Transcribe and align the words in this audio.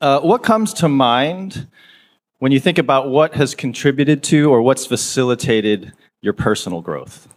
uh, 0.00 0.20
what 0.20 0.42
comes 0.42 0.72
to 0.74 0.88
mind 0.88 1.68
when 2.38 2.52
you 2.52 2.60
think 2.60 2.78
about 2.78 3.08
what 3.08 3.34
has 3.34 3.54
contributed 3.54 4.22
to 4.24 4.50
or 4.50 4.62
what's 4.62 4.86
facilitated 4.86 5.92
your 6.22 6.32
personal 6.32 6.80
growth? 6.80 7.28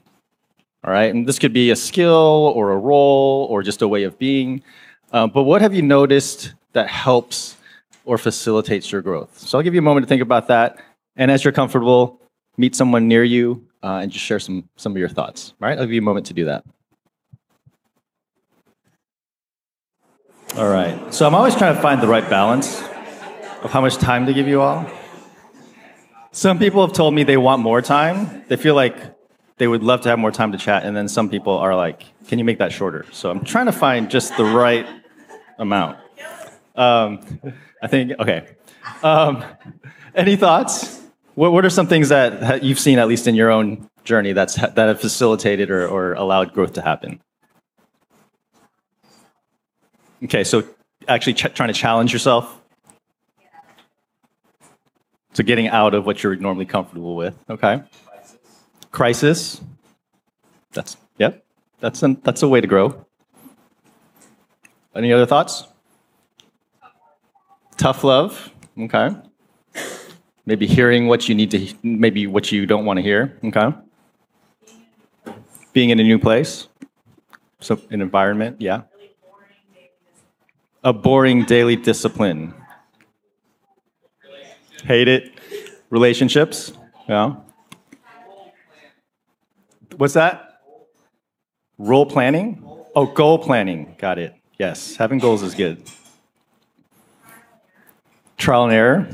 All 0.84 0.92
right, 0.92 1.14
and 1.14 1.26
this 1.28 1.40
could 1.40 1.54
be 1.54 1.72
a 1.72 1.76
skill 1.76 2.52
or 2.56 2.72
a 2.72 2.78
role 2.78 3.48
or 3.50 3.64
just 3.64 3.82
a 3.82 3.88
way 3.88 4.04
of 4.04 4.18
being. 4.20 4.64
Uh, 5.12 5.28
but 5.28 5.44
what 5.44 5.62
have 5.62 5.74
you 5.74 5.82
noticed 5.82 6.54
that 6.74 6.90
helps 6.90 7.56
or 8.04 8.18
facilitates 8.18 8.92
your 8.92 9.02
growth? 9.02 9.38
So 9.38 9.58
I'll 9.58 9.64
give 9.64 9.74
you 9.74 9.80
a 9.80 9.84
moment 9.84 10.06
to 10.06 10.10
think 10.10 10.22
about 10.22 10.48
that. 10.48 10.84
And 11.16 11.32
as 11.32 11.44
you're 11.44 11.54
comfortable, 11.54 12.20
meet 12.58 12.76
someone 12.76 13.08
near 13.08 13.24
you 13.24 13.66
uh, 13.82 14.00
and 14.02 14.12
just 14.12 14.26
share 14.26 14.40
some, 14.40 14.68
some 14.76 14.92
of 14.92 14.98
your 14.98 15.10
thoughts. 15.10 15.54
All 15.62 15.70
right, 15.70 15.78
I'll 15.78 15.86
give 15.86 15.94
you 15.94 16.02
a 16.02 16.04
moment 16.04 16.26
to 16.28 16.34
do 16.34 16.46
that. 16.46 16.66
All 20.56 20.70
right, 20.70 21.12
so 21.12 21.26
I'm 21.26 21.34
always 21.34 21.56
trying 21.56 21.76
to 21.76 21.82
find 21.82 22.00
the 22.00 22.08
right 22.08 22.30
balance 22.30 22.80
of 23.64 23.72
how 23.72 23.82
much 23.82 23.96
time 23.96 24.28
to 24.28 24.34
give 24.36 24.48
you 24.48 24.62
all. 24.62 24.86
Some 26.32 26.60
people 26.60 26.86
have 26.86 26.96
told 26.96 27.16
me 27.16 27.24
they 27.24 27.38
want 27.38 27.64
more 27.64 27.82
time. 27.82 28.46
They 28.50 28.56
feel 28.56 28.76
like 28.76 28.96
they 29.58 29.68
would 29.68 29.82
love 29.82 30.02
to 30.02 30.10
have 30.10 30.20
more 30.20 30.30
time 30.32 30.52
to 30.52 30.60
chat, 30.60 30.84
and 30.84 30.96
then 30.96 31.08
some 31.08 31.28
people 31.28 31.58
are 31.58 31.76
like, 31.76 32.04
"Can 32.28 32.38
you 32.38 32.46
make 32.46 32.60
that 32.60 32.72
shorter?" 32.72 33.08
So 33.12 33.32
I'm 33.32 33.44
trying 33.44 33.66
to 33.66 33.72
find 33.72 34.12
just 34.12 34.38
the 34.38 34.46
right 34.46 34.86
amount. 35.58 35.98
Um, 36.76 37.20
I 37.82 37.88
think 37.88 38.12
okay. 38.20 38.56
Um, 39.02 39.44
any 40.14 40.36
thoughts? 40.36 41.02
What, 41.34 41.52
what 41.52 41.66
are 41.66 41.72
some 41.72 41.88
things 41.88 42.10
that 42.10 42.62
you've 42.62 42.80
seen, 42.80 43.00
at 43.00 43.08
least 43.08 43.26
in 43.26 43.34
your 43.34 43.50
own 43.50 43.90
journey, 44.04 44.34
that's 44.34 44.54
that 44.54 44.78
have 44.78 45.02
facilitated 45.02 45.72
or, 45.72 45.88
or 45.88 46.14
allowed 46.14 46.54
growth 46.54 46.74
to 46.74 46.84
happen? 46.84 47.22
Okay, 50.24 50.44
so 50.44 50.64
actually 51.08 51.34
ch- 51.34 51.54
trying 51.54 51.68
to 51.68 51.74
challenge 51.74 52.14
yourself. 52.14 52.62
So 55.34 55.44
getting 55.44 55.68
out 55.68 55.94
of 55.94 56.06
what 56.06 56.24
you're 56.24 56.36
normally 56.36 56.66
comfortable 56.66 57.16
with. 57.16 57.36
Okay 57.50 57.84
crisis. 58.94 59.60
That's 60.72 60.96
yep. 61.18 61.44
That's 61.82 62.02
an, 62.02 62.22
that's 62.24 62.42
a 62.44 62.48
way 62.48 62.62
to 62.62 62.68
grow. 62.68 63.06
Any 64.96 65.12
other 65.12 65.26
thoughts? 65.26 65.66
Tough 67.76 68.06
love. 68.06 68.50
Okay. 68.80 69.10
Maybe 70.46 70.68
hearing 70.68 71.08
what 71.08 71.28
you 71.28 71.36
need 71.36 71.52
to, 71.52 71.74
maybe 71.84 72.28
what 72.28 72.52
you 72.52 72.66
don't 72.66 72.86
want 72.86 72.98
to 72.98 73.04
hear. 73.04 73.38
Okay. 73.44 73.76
Being 75.74 75.90
in 75.90 76.00
a 76.00 76.04
new 76.04 76.20
place. 76.20 76.68
So 77.60 77.82
an 77.90 78.02
environment. 78.02 78.62
Yeah. 78.62 78.84
A 80.84 80.92
boring 80.92 81.46
daily 81.46 81.76
discipline. 81.76 82.54
Hate 84.84 85.08
it. 85.08 85.32
Relationships. 85.90 86.74
Yeah. 87.08 87.36
What's 89.96 90.14
that? 90.16 90.62
Role 91.78 92.06
planning? 92.06 92.64
Oh, 92.96 93.06
goal 93.06 93.40
planning. 93.40 93.96
Got 93.98 94.20
it. 94.20 94.36
Yes, 94.60 94.96
having 94.96 95.20
goals 95.20 95.42
is 95.42 95.56
good. 95.56 95.82
Trial 98.38 98.66
and 98.66 98.74
error, 98.74 99.08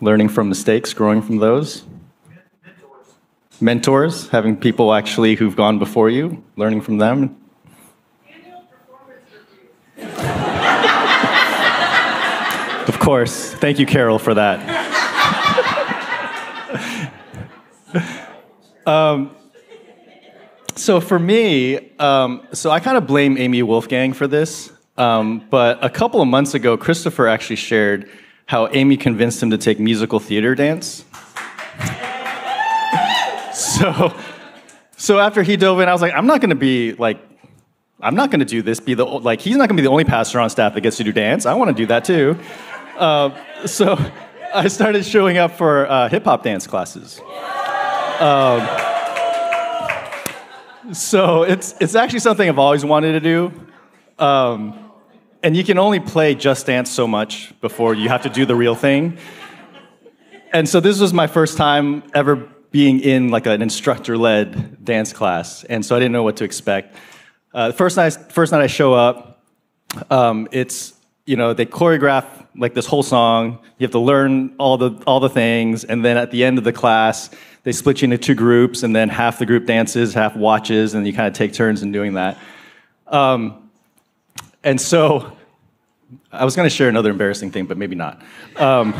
learning 0.00 0.28
from 0.28 0.48
mistakes, 0.48 0.92
growing 0.92 1.22
from 1.22 1.38
those. 1.38 1.84
Mentors. 3.60 4.28
Having 4.28 4.58
people 4.58 4.92
actually 4.92 5.36
who've 5.36 5.56
gone 5.56 5.78
before 5.78 6.10
you, 6.10 6.44
learning 6.56 6.82
from 6.82 6.98
them. 6.98 7.36
Course. 13.06 13.54
Thank 13.54 13.78
you, 13.78 13.86
Carol, 13.86 14.18
for 14.18 14.34
that. 14.34 14.58
um, 18.86 19.30
so 20.74 21.00
for 21.00 21.16
me, 21.16 21.92
um, 22.00 22.44
so 22.52 22.72
I 22.72 22.80
kind 22.80 22.96
of 22.96 23.06
blame 23.06 23.38
Amy 23.38 23.62
Wolfgang 23.62 24.12
for 24.12 24.26
this. 24.26 24.72
Um, 24.96 25.46
but 25.50 25.84
a 25.84 25.88
couple 25.88 26.20
of 26.20 26.26
months 26.26 26.54
ago, 26.54 26.76
Christopher 26.76 27.28
actually 27.28 27.54
shared 27.54 28.10
how 28.46 28.66
Amy 28.72 28.96
convinced 28.96 29.40
him 29.40 29.50
to 29.50 29.58
take 29.58 29.78
musical 29.78 30.18
theater 30.18 30.56
dance. 30.56 31.04
so, 33.54 34.16
so 34.96 35.20
after 35.20 35.44
he 35.44 35.56
dove 35.56 35.78
in, 35.78 35.88
I 35.88 35.92
was 35.92 36.02
like, 36.02 36.12
I'm 36.12 36.26
not 36.26 36.40
going 36.40 36.50
to 36.50 36.56
be 36.56 36.94
like, 36.94 37.20
I'm 38.00 38.16
not 38.16 38.32
going 38.32 38.40
to 38.40 38.46
do 38.46 38.62
this. 38.62 38.80
Be 38.80 38.94
the 38.94 39.04
like, 39.04 39.40
he's 39.40 39.56
not 39.56 39.68
going 39.68 39.76
to 39.76 39.80
be 39.80 39.86
the 39.86 39.92
only 39.92 40.04
pastor 40.04 40.40
on 40.40 40.50
staff 40.50 40.74
that 40.74 40.80
gets 40.80 40.96
to 40.96 41.04
do 41.04 41.12
dance. 41.12 41.46
I 41.46 41.54
want 41.54 41.68
to 41.68 41.74
do 41.74 41.86
that 41.86 42.04
too. 42.04 42.36
Uh, 42.96 43.66
so, 43.66 43.98
I 44.54 44.68
started 44.68 45.04
showing 45.04 45.36
up 45.36 45.52
for 45.52 45.86
uh, 45.86 46.08
hip 46.08 46.24
hop 46.24 46.42
dance 46.42 46.66
classes. 46.66 47.20
Um, 48.20 48.66
so 50.94 51.42
it's 51.42 51.74
it's 51.80 51.94
actually 51.94 52.20
something 52.20 52.48
I've 52.48 52.58
always 52.58 52.84
wanted 52.84 53.12
to 53.12 53.20
do. 53.20 53.52
Um, 54.18 54.90
and 55.42 55.56
you 55.56 55.62
can 55.62 55.78
only 55.78 56.00
play 56.00 56.34
Just 56.34 56.66
Dance 56.66 56.90
so 56.90 57.06
much 57.06 57.52
before 57.60 57.94
you 57.94 58.08
have 58.08 58.22
to 58.22 58.30
do 58.30 58.46
the 58.46 58.54
real 58.54 58.74
thing. 58.74 59.18
And 60.52 60.68
so 60.68 60.80
this 60.80 61.00
was 61.00 61.12
my 61.12 61.26
first 61.26 61.58
time 61.58 62.02
ever 62.14 62.36
being 62.70 63.00
in 63.00 63.28
like 63.28 63.46
an 63.46 63.60
instructor-led 63.60 64.84
dance 64.84 65.12
class, 65.12 65.64
and 65.64 65.84
so 65.84 65.96
I 65.96 65.98
didn't 65.98 66.12
know 66.12 66.22
what 66.22 66.36
to 66.36 66.44
expect. 66.44 66.96
Uh, 67.52 67.68
the 67.68 67.74
first 67.74 67.96
night, 67.96 68.16
first 68.30 68.52
night 68.52 68.62
I 68.62 68.66
show 68.66 68.94
up, 68.94 69.44
um, 70.10 70.48
it's 70.50 70.94
you 71.26 71.36
know 71.36 71.52
they 71.52 71.66
choreograph 71.66 72.45
like 72.58 72.74
this 72.74 72.86
whole 72.86 73.02
song. 73.02 73.58
You 73.78 73.84
have 73.84 73.92
to 73.92 73.98
learn 73.98 74.54
all 74.58 74.76
the 74.76 74.90
all 75.06 75.20
the 75.20 75.28
things, 75.28 75.84
and 75.84 76.04
then 76.04 76.16
at 76.16 76.30
the 76.30 76.44
end 76.44 76.58
of 76.58 76.64
the 76.64 76.72
class, 76.72 77.30
they 77.62 77.72
split 77.72 78.02
you 78.02 78.06
into 78.06 78.18
two 78.18 78.34
groups, 78.34 78.82
and 78.82 78.94
then 78.94 79.08
half 79.08 79.38
the 79.38 79.46
group 79.46 79.66
dances, 79.66 80.14
half 80.14 80.36
watches, 80.36 80.94
and 80.94 81.06
you 81.06 81.12
kind 81.12 81.26
of 81.28 81.34
take 81.34 81.52
turns 81.52 81.82
in 81.82 81.92
doing 81.92 82.14
that. 82.14 82.38
Um, 83.06 83.70
and 84.64 84.80
so, 84.80 85.36
I 86.32 86.44
was 86.44 86.56
going 86.56 86.68
to 86.68 86.74
share 86.74 86.88
another 86.88 87.10
embarrassing 87.10 87.50
thing, 87.50 87.66
but 87.66 87.76
maybe 87.76 87.94
not. 87.94 88.22
Um, 88.56 88.92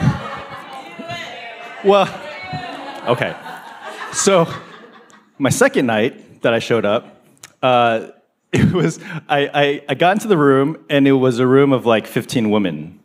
well, 1.84 2.08
okay. 3.06 3.36
So, 4.12 4.52
my 5.38 5.50
second 5.50 5.86
night 5.86 6.42
that 6.42 6.54
I 6.54 6.58
showed 6.58 6.84
up, 6.84 7.24
uh, 7.62 8.08
it 8.52 8.72
was 8.72 8.98
I, 9.28 9.50
I, 9.52 9.84
I 9.88 9.94
got 9.94 10.12
into 10.12 10.28
the 10.28 10.38
room, 10.38 10.84
and 10.88 11.06
it 11.06 11.12
was 11.12 11.38
a 11.38 11.46
room 11.46 11.72
of 11.72 11.86
like 11.86 12.06
15 12.06 12.50
women, 12.50 13.00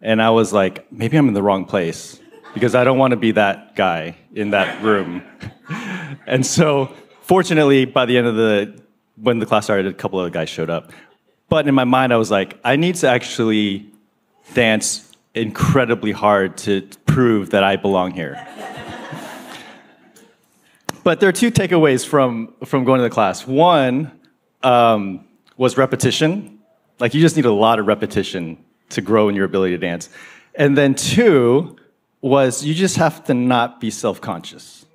and 0.00 0.20
I 0.20 0.30
was 0.30 0.52
like, 0.52 0.90
maybe 0.92 1.16
I'm 1.16 1.28
in 1.28 1.34
the 1.34 1.42
wrong 1.42 1.64
place 1.64 2.20
because 2.54 2.74
I 2.74 2.84
don't 2.84 2.98
want 2.98 3.12
to 3.12 3.16
be 3.16 3.32
that 3.32 3.76
guy 3.76 4.16
in 4.34 4.50
that 4.50 4.82
room. 4.82 5.22
and 6.26 6.44
so, 6.44 6.92
fortunately, 7.22 7.84
by 7.84 8.06
the 8.06 8.16
end 8.18 8.26
of 8.26 8.36
the 8.36 8.82
when 9.16 9.38
the 9.38 9.46
class 9.46 9.64
started, 9.64 9.86
a 9.86 9.94
couple 9.94 10.20
of 10.20 10.30
guys 10.32 10.48
showed 10.48 10.70
up. 10.70 10.92
But 11.48 11.66
in 11.66 11.74
my 11.74 11.84
mind, 11.84 12.12
I 12.12 12.16
was 12.16 12.30
like, 12.30 12.58
I 12.64 12.76
need 12.76 12.96
to 12.96 13.08
actually 13.08 13.90
dance 14.52 15.10
incredibly 15.34 16.12
hard 16.12 16.56
to 16.58 16.82
prove 17.06 17.50
that 17.50 17.62
I 17.62 17.76
belong 17.76 18.10
here. 18.10 18.46
but 21.04 21.20
there 21.20 21.28
are 21.28 21.32
two 21.32 21.50
takeaways 21.50 22.06
from 22.06 22.54
from 22.64 22.84
going 22.84 22.98
to 22.98 23.04
the 23.04 23.10
class. 23.10 23.46
One 23.46 24.12
um, 24.62 25.24
was 25.56 25.78
repetition. 25.78 26.58
Like 26.98 27.14
you 27.14 27.20
just 27.20 27.36
need 27.36 27.44
a 27.44 27.52
lot 27.52 27.78
of 27.78 27.86
repetition 27.86 28.64
to 28.90 29.00
grow 29.00 29.28
in 29.28 29.34
your 29.34 29.44
ability 29.44 29.74
to 29.74 29.78
dance. 29.78 30.08
And 30.54 30.76
then 30.76 30.94
two 30.94 31.76
was 32.20 32.64
you 32.64 32.74
just 32.74 32.96
have 32.96 33.24
to 33.24 33.34
not 33.34 33.80
be 33.80 33.90
self 33.90 34.20
conscious, 34.20 34.86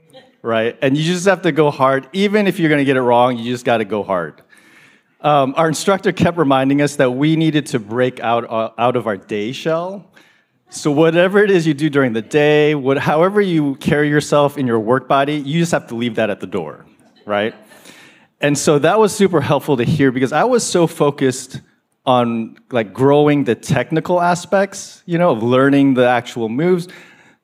right? 0.41 0.77
And 0.81 0.97
you 0.97 1.03
just 1.03 1.25
have 1.25 1.43
to 1.43 1.51
go 1.51 1.71
hard. 1.71 2.07
Even 2.13 2.47
if 2.47 2.59
you're 2.59 2.69
going 2.69 2.79
to 2.79 2.85
get 2.85 2.97
it 2.97 3.01
wrong, 3.01 3.37
you 3.37 3.51
just 3.51 3.65
got 3.65 3.77
to 3.77 3.85
go 3.85 4.03
hard. 4.03 4.41
Um, 5.21 5.53
our 5.55 5.67
instructor 5.67 6.11
kept 6.11 6.37
reminding 6.37 6.81
us 6.81 6.95
that 6.95 7.11
we 7.11 7.35
needed 7.35 7.67
to 7.67 7.79
break 7.79 8.19
out, 8.19 8.49
uh, 8.49 8.71
out 8.77 8.95
of 8.95 9.05
our 9.05 9.17
day 9.17 9.51
shell. 9.51 10.11
So, 10.71 10.89
whatever 10.89 11.43
it 11.43 11.51
is 11.51 11.67
you 11.67 11.73
do 11.73 11.89
during 11.89 12.13
the 12.13 12.21
day, 12.21 12.73
what, 12.73 12.97
however 12.97 13.39
you 13.39 13.75
carry 13.75 14.09
yourself 14.09 14.57
in 14.57 14.65
your 14.65 14.79
work 14.79 15.07
body, 15.07 15.35
you 15.35 15.59
just 15.59 15.73
have 15.73 15.87
to 15.87 15.95
leave 15.95 16.15
that 16.15 16.29
at 16.29 16.39
the 16.39 16.47
door, 16.47 16.85
right? 17.25 17.53
And 18.39 18.57
so 18.57 18.79
that 18.79 18.97
was 18.97 19.15
super 19.15 19.41
helpful 19.41 19.77
to 19.77 19.83
hear 19.83 20.11
because 20.11 20.33
I 20.33 20.45
was 20.45 20.63
so 20.63 20.87
focused 20.87 21.61
on 22.05 22.57
like 22.71 22.93
growing 22.93 23.43
the 23.43 23.55
technical 23.55 24.21
aspects, 24.21 25.03
you 25.05 25.17
know, 25.17 25.31
of 25.31 25.43
learning 25.43 25.93
the 25.93 26.07
actual 26.07 26.49
moves 26.49 26.87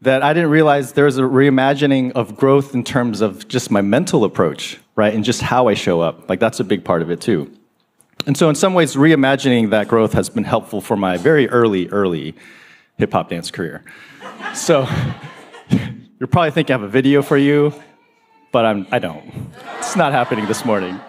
that 0.01 0.21
I 0.21 0.33
didn't 0.33 0.51
realize 0.51 0.94
there's 0.94 1.18
a 1.18 1.24
reimagining 1.24 2.12
of 2.12 2.36
growth 2.36 2.75
in 2.75 2.83
terms 2.83 3.21
of 3.21 3.48
just 3.48 3.71
my 3.71 3.81
mental 3.81 4.24
approach, 4.24 4.80
right? 4.95 5.13
And 5.13 5.24
just 5.24 5.42
how 5.42 5.68
I 5.68 5.74
show 5.74 6.01
up. 6.01 6.30
Like 6.30 6.39
that's 6.39 6.59
a 6.59 6.63
big 6.63 6.83
part 6.83 7.01
of 7.01 7.09
it 7.09 7.19
too. 7.21 7.51
And 8.25 8.38
so 8.38 8.50
in 8.50 8.56
some 8.56 8.74
ways, 8.74 8.95
reimagining 8.95 9.69
that 9.71 9.88
growth 9.88 10.13
has 10.13 10.30
been 10.30 10.44
helpful 10.44 10.81
for 10.81 10.98
my 10.98 11.18
very 11.18 11.48
early, 11.50 11.88
early 11.89 12.36
hip 12.98 13.13
hop 13.13 13.30
dance 13.30 13.50
career. 13.51 13.83
So 14.53 14.88
you're 16.19 16.27
probably 16.27 16.51
thinking 16.51 16.74
I 16.75 16.80
have 16.80 16.88
a 16.88 16.92
video 16.92 17.21
for 17.21 17.38
you, 17.38 17.74
but 18.51 18.65
I'm, 18.65 18.88
I 18.92 19.00
don't. 19.00 19.31
It's 19.77 19.95
not 19.95 20.12
happening 20.12 20.45
this 20.45 20.65
morning. 20.65 21.00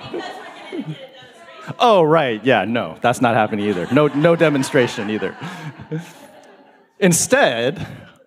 Oh, 1.78 2.02
right, 2.02 2.44
yeah, 2.44 2.64
no, 2.64 2.96
that's 3.00 3.20
not 3.20 3.34
happening 3.34 3.66
either. 3.66 3.86
No, 3.92 4.08
no 4.08 4.36
demonstration 4.36 5.10
either. 5.10 5.36
Instead, 6.98 7.86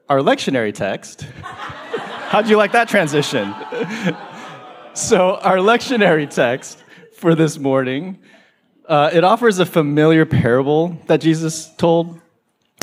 our 0.10 0.20
lectionary 0.20 0.74
text, 0.74 1.22
how'd 1.22 2.48
you 2.48 2.58
like 2.58 2.72
that 2.72 2.88
transition? 2.88 3.54
so, 4.94 5.36
our 5.38 5.58
lectionary 5.58 6.30
text 6.30 6.84
for 7.16 7.36
this 7.36 7.58
morning, 7.58 8.20
uh, 8.88 9.10
it 9.14 9.24
offers 9.24 9.60
a 9.60 9.66
familiar 9.66 10.26
parable 10.26 10.98
that 11.08 11.22
Jesus 11.22 11.70
told. 11.76 12.20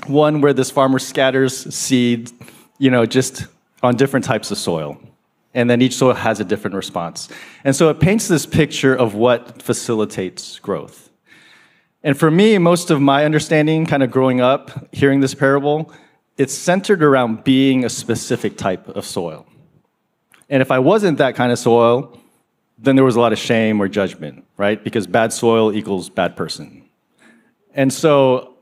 One 0.07 0.41
where 0.41 0.53
this 0.53 0.71
farmer 0.71 0.99
scatters 0.99 1.75
seed, 1.75 2.31
you 2.79 2.91
know, 2.91 3.05
just 3.05 3.47
on 3.83 3.97
different 3.97 4.25
types 4.25 4.51
of 4.51 4.59
soil. 4.59 5.01
And 5.59 5.69
then 5.69 5.83
each 5.83 5.97
soil 5.97 6.15
has 6.15 6.39
a 6.39 6.45
different 6.45 6.77
response. 6.77 7.29
And 7.65 7.75
so 7.75 7.89
it 7.89 7.99
paints 7.99 8.29
this 8.29 8.47
picture 8.47 8.95
of 8.95 9.17
what 9.17 9.61
facilitates 9.61 10.61
growth. 10.61 11.11
And 12.05 12.17
for 12.17 12.31
me, 12.31 12.59
most 12.59 12.93
of 12.93 13.01
my 13.01 13.25
understanding, 13.25 13.85
kind 13.85 14.05
of 14.05 14.11
growing 14.13 14.41
up, 14.41 14.95
hearing 14.95 15.19
this 15.19 15.35
parable, 15.35 15.93
it's 16.37 16.55
centered 16.55 17.03
around 17.03 17.43
being 17.43 17.85
a 17.85 17.89
specific 17.89 18.57
type 18.57 18.87
of 18.87 19.05
soil. 19.05 19.47
And 20.49 20.63
if 20.63 20.71
I 20.71 20.79
wasn't 20.79 21.19
that 21.19 21.35
kind 21.35 21.51
of 21.51 21.59
soil, 21.59 22.17
then 22.79 22.95
there 22.95 23.05
was 23.05 23.17
a 23.17 23.21
lot 23.21 23.33
of 23.33 23.39
shame 23.41 23.83
or 23.83 23.89
judgment, 23.89 24.45
right? 24.59 24.83
Because 24.85 25.09
bad 25.09 25.33
soil 25.33 25.73
equals 25.73 26.09
bad 26.09 26.37
person. 26.37 26.85
And 27.75 27.93
so 27.93 28.55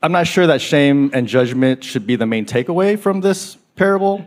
I'm 0.00 0.12
not 0.12 0.28
sure 0.28 0.46
that 0.46 0.60
shame 0.60 1.10
and 1.12 1.26
judgment 1.26 1.82
should 1.82 2.06
be 2.06 2.14
the 2.14 2.26
main 2.26 2.46
takeaway 2.46 2.96
from 2.96 3.20
this 3.20 3.56
parable. 3.74 4.24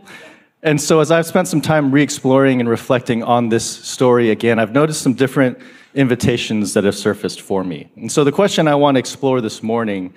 And 0.64 0.80
so 0.80 0.98
as 0.98 1.12
I've 1.12 1.26
spent 1.26 1.46
some 1.46 1.60
time 1.60 1.92
re 1.92 2.02
exploring 2.02 2.58
and 2.58 2.68
reflecting 2.68 3.22
on 3.22 3.50
this 3.50 3.64
story 3.64 4.30
again, 4.30 4.58
I've 4.58 4.72
noticed 4.72 5.02
some 5.02 5.14
different 5.14 5.58
invitations 5.94 6.74
that 6.74 6.82
have 6.82 6.96
surfaced 6.96 7.40
for 7.40 7.62
me. 7.62 7.88
And 7.94 8.10
so 8.10 8.24
the 8.24 8.32
question 8.32 8.66
I 8.66 8.74
want 8.74 8.96
to 8.96 8.98
explore 8.98 9.40
this 9.40 9.62
morning 9.62 10.12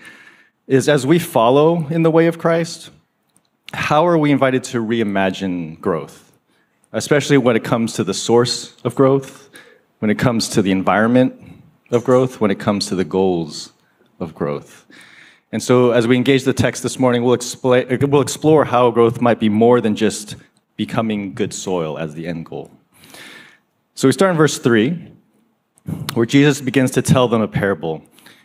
is 0.66 0.90
as 0.90 1.06
we 1.06 1.20
follow 1.20 1.86
in 1.90 2.02
the 2.02 2.10
way 2.10 2.26
of 2.26 2.40
Christ, 2.40 2.90
how 3.74 4.08
are 4.08 4.18
we 4.18 4.32
invited 4.32 4.64
to 4.66 4.84
reimagine 4.84 5.80
growth? 5.80 6.28
especially 6.94 7.38
when 7.38 7.56
it 7.56 7.64
comes 7.64 7.94
to 7.94 8.04
the 8.04 8.14
source 8.14 8.76
of 8.84 8.96
growth, 8.96 9.50
when 10.00 10.10
it 10.10 10.18
comes 10.18 10.50
to 10.50 10.62
the 10.62 10.72
environment 10.72 11.34
of 11.92 12.04
growth, 12.04 12.40
when 12.40 12.52
it 12.52 12.60
comes 12.60 12.88
to 12.88 12.96
the 12.96 13.04
goals 13.04 13.72
of 14.20 14.34
growth. 14.34 14.86
And 15.58 15.64
so, 15.64 15.90
as 15.90 16.08
we 16.08 16.16
engage 16.16 16.44
the 16.44 16.54
text 16.54 16.84
this 16.84 17.00
morning, 17.00 17.24
we'll, 17.24 17.36
expl- 17.36 18.08
we'll 18.12 18.22
explore 18.22 18.64
how 18.64 18.92
growth 18.92 19.22
might 19.22 19.40
be 19.40 19.50
more 19.50 19.82
than 19.82 19.96
just 19.96 20.36
becoming 20.76 21.34
good 21.34 21.52
soil 21.52 21.98
as 21.98 22.14
the 22.14 22.28
end 22.28 22.46
goal. 22.46 22.70
So, 23.96 24.08
we 24.08 24.12
start 24.12 24.30
in 24.30 24.38
verse 24.38 24.60
3, 24.60 25.14
where 26.14 26.28
Jesus 26.28 26.62
begins 26.62 26.92
to 26.92 27.02
tell 27.02 27.28
them 27.28 27.42
a 27.42 27.48
parable. 27.48 28.04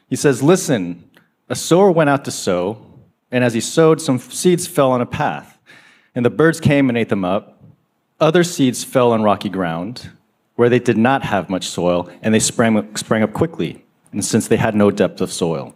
He 0.09 0.17
says, 0.17 0.43
Listen, 0.43 1.05
a 1.51 1.55
sower 1.55 1.91
went 1.91 2.09
out 2.09 2.25
to 2.25 2.31
sow, 2.31 2.83
and 3.31 3.45
as 3.45 3.53
he 3.53 3.61
sowed, 3.61 4.01
some 4.01 4.19
seeds 4.19 4.67
fell 4.67 4.91
on 4.91 5.03
a 5.03 5.07
path, 5.07 5.59
and 6.15 6.25
the 6.25 6.31
birds 6.31 6.61
came 6.61 6.89
and 6.89 6.97
ate 6.97 7.11
them 7.11 7.27
up. 7.27 7.63
Other 8.21 8.43
seeds 8.43 8.85
fell 8.85 9.13
on 9.13 9.23
rocky 9.23 9.51
ground 9.51 10.09
where 10.55 10.71
they 10.71 10.79
did 10.79 10.97
not 10.97 11.25
have 11.25 11.51
much 11.51 11.69
soil, 11.69 12.09
and 12.23 12.33
they 12.33 12.41
sprang, 12.41 12.97
sprang 12.97 13.23
up 13.23 13.35
quickly, 13.35 13.85
and 14.13 14.25
since 14.25 14.49
they 14.49 14.57
had 14.57 14.75
no 14.75 14.91
depth 14.91 15.21
of 15.21 15.31
soil. 15.31 15.75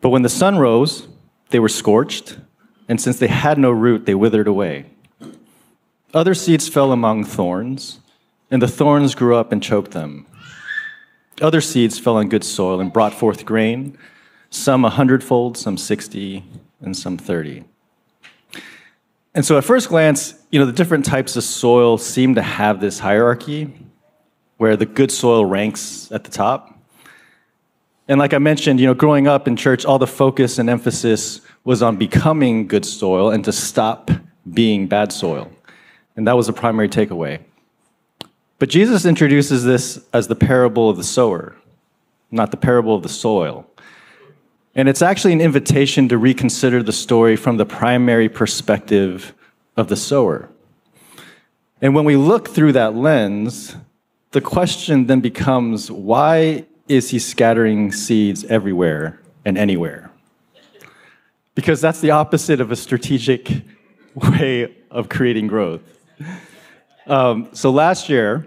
But 0.00 0.10
when 0.10 0.22
the 0.22 0.28
sun 0.28 0.58
rose, 0.58 1.08
they 1.50 1.58
were 1.58 1.68
scorched, 1.68 2.38
and 2.88 3.00
since 3.00 3.18
they 3.18 3.26
had 3.26 3.58
no 3.58 3.70
root, 3.70 4.06
they 4.06 4.14
withered 4.14 4.48
away. 4.48 4.86
Other 6.14 6.34
seeds 6.34 6.68
fell 6.68 6.92
among 6.92 7.24
thorns, 7.24 8.00
and 8.50 8.62
the 8.62 8.68
thorns 8.68 9.14
grew 9.14 9.36
up 9.36 9.52
and 9.52 9.62
choked 9.62 9.90
them. 9.90 10.26
Other 11.40 11.60
seeds 11.60 11.98
fell 11.98 12.16
on 12.16 12.28
good 12.28 12.44
soil 12.44 12.80
and 12.80 12.92
brought 12.92 13.12
forth 13.12 13.44
grain, 13.44 13.98
some 14.50 14.84
a 14.84 14.90
hundredfold, 14.90 15.56
some 15.58 15.76
sixty, 15.76 16.44
and 16.80 16.96
some 16.96 17.18
thirty. 17.18 17.64
And 19.34 19.44
so 19.44 19.58
at 19.58 19.64
first 19.64 19.88
glance, 19.88 20.34
you 20.50 20.58
know, 20.58 20.66
the 20.66 20.72
different 20.72 21.04
types 21.04 21.36
of 21.36 21.44
soil 21.44 21.98
seem 21.98 22.34
to 22.36 22.42
have 22.42 22.80
this 22.80 22.98
hierarchy 22.98 23.72
where 24.56 24.76
the 24.76 24.86
good 24.86 25.12
soil 25.12 25.44
ranks 25.44 26.10
at 26.10 26.24
the 26.24 26.30
top. 26.30 26.77
And 28.08 28.18
like 28.18 28.32
I 28.32 28.38
mentioned, 28.38 28.80
you 28.80 28.86
know, 28.86 28.94
growing 28.94 29.28
up 29.28 29.46
in 29.46 29.54
church, 29.54 29.84
all 29.84 29.98
the 29.98 30.06
focus 30.06 30.58
and 30.58 30.70
emphasis 30.70 31.42
was 31.64 31.82
on 31.82 31.96
becoming 31.96 32.66
good 32.66 32.86
soil 32.86 33.30
and 33.30 33.44
to 33.44 33.52
stop 33.52 34.10
being 34.50 34.86
bad 34.86 35.12
soil. 35.12 35.50
And 36.16 36.26
that 36.26 36.34
was 36.34 36.46
the 36.46 36.54
primary 36.54 36.88
takeaway. 36.88 37.40
But 38.58 38.70
Jesus 38.70 39.04
introduces 39.04 39.64
this 39.64 40.02
as 40.12 40.26
the 40.26 40.34
parable 40.34 40.88
of 40.88 40.96
the 40.96 41.04
sower, 41.04 41.54
not 42.30 42.50
the 42.50 42.56
parable 42.56 42.94
of 42.94 43.02
the 43.02 43.08
soil. 43.08 43.66
And 44.74 44.88
it's 44.88 45.02
actually 45.02 45.34
an 45.34 45.40
invitation 45.40 46.08
to 46.08 46.16
reconsider 46.16 46.82
the 46.82 46.92
story 46.92 47.36
from 47.36 47.58
the 47.58 47.66
primary 47.66 48.28
perspective 48.28 49.34
of 49.76 49.88
the 49.88 49.96
sower. 49.96 50.48
And 51.82 51.94
when 51.94 52.04
we 52.04 52.16
look 52.16 52.48
through 52.48 52.72
that 52.72 52.94
lens, 52.94 53.76
the 54.32 54.40
question 54.40 55.06
then 55.06 55.20
becomes 55.20 55.90
why 55.90 56.64
is 56.88 57.10
he 57.10 57.18
scattering 57.18 57.92
seeds 57.92 58.44
everywhere 58.44 59.20
and 59.44 59.58
anywhere? 59.58 60.10
Because 61.54 61.80
that's 61.80 62.00
the 62.00 62.10
opposite 62.10 62.60
of 62.60 62.70
a 62.70 62.76
strategic 62.76 63.50
way 64.14 64.74
of 64.90 65.08
creating 65.08 65.46
growth. 65.46 65.82
Um, 67.06 67.48
so 67.52 67.70
last 67.70 68.08
year, 68.08 68.46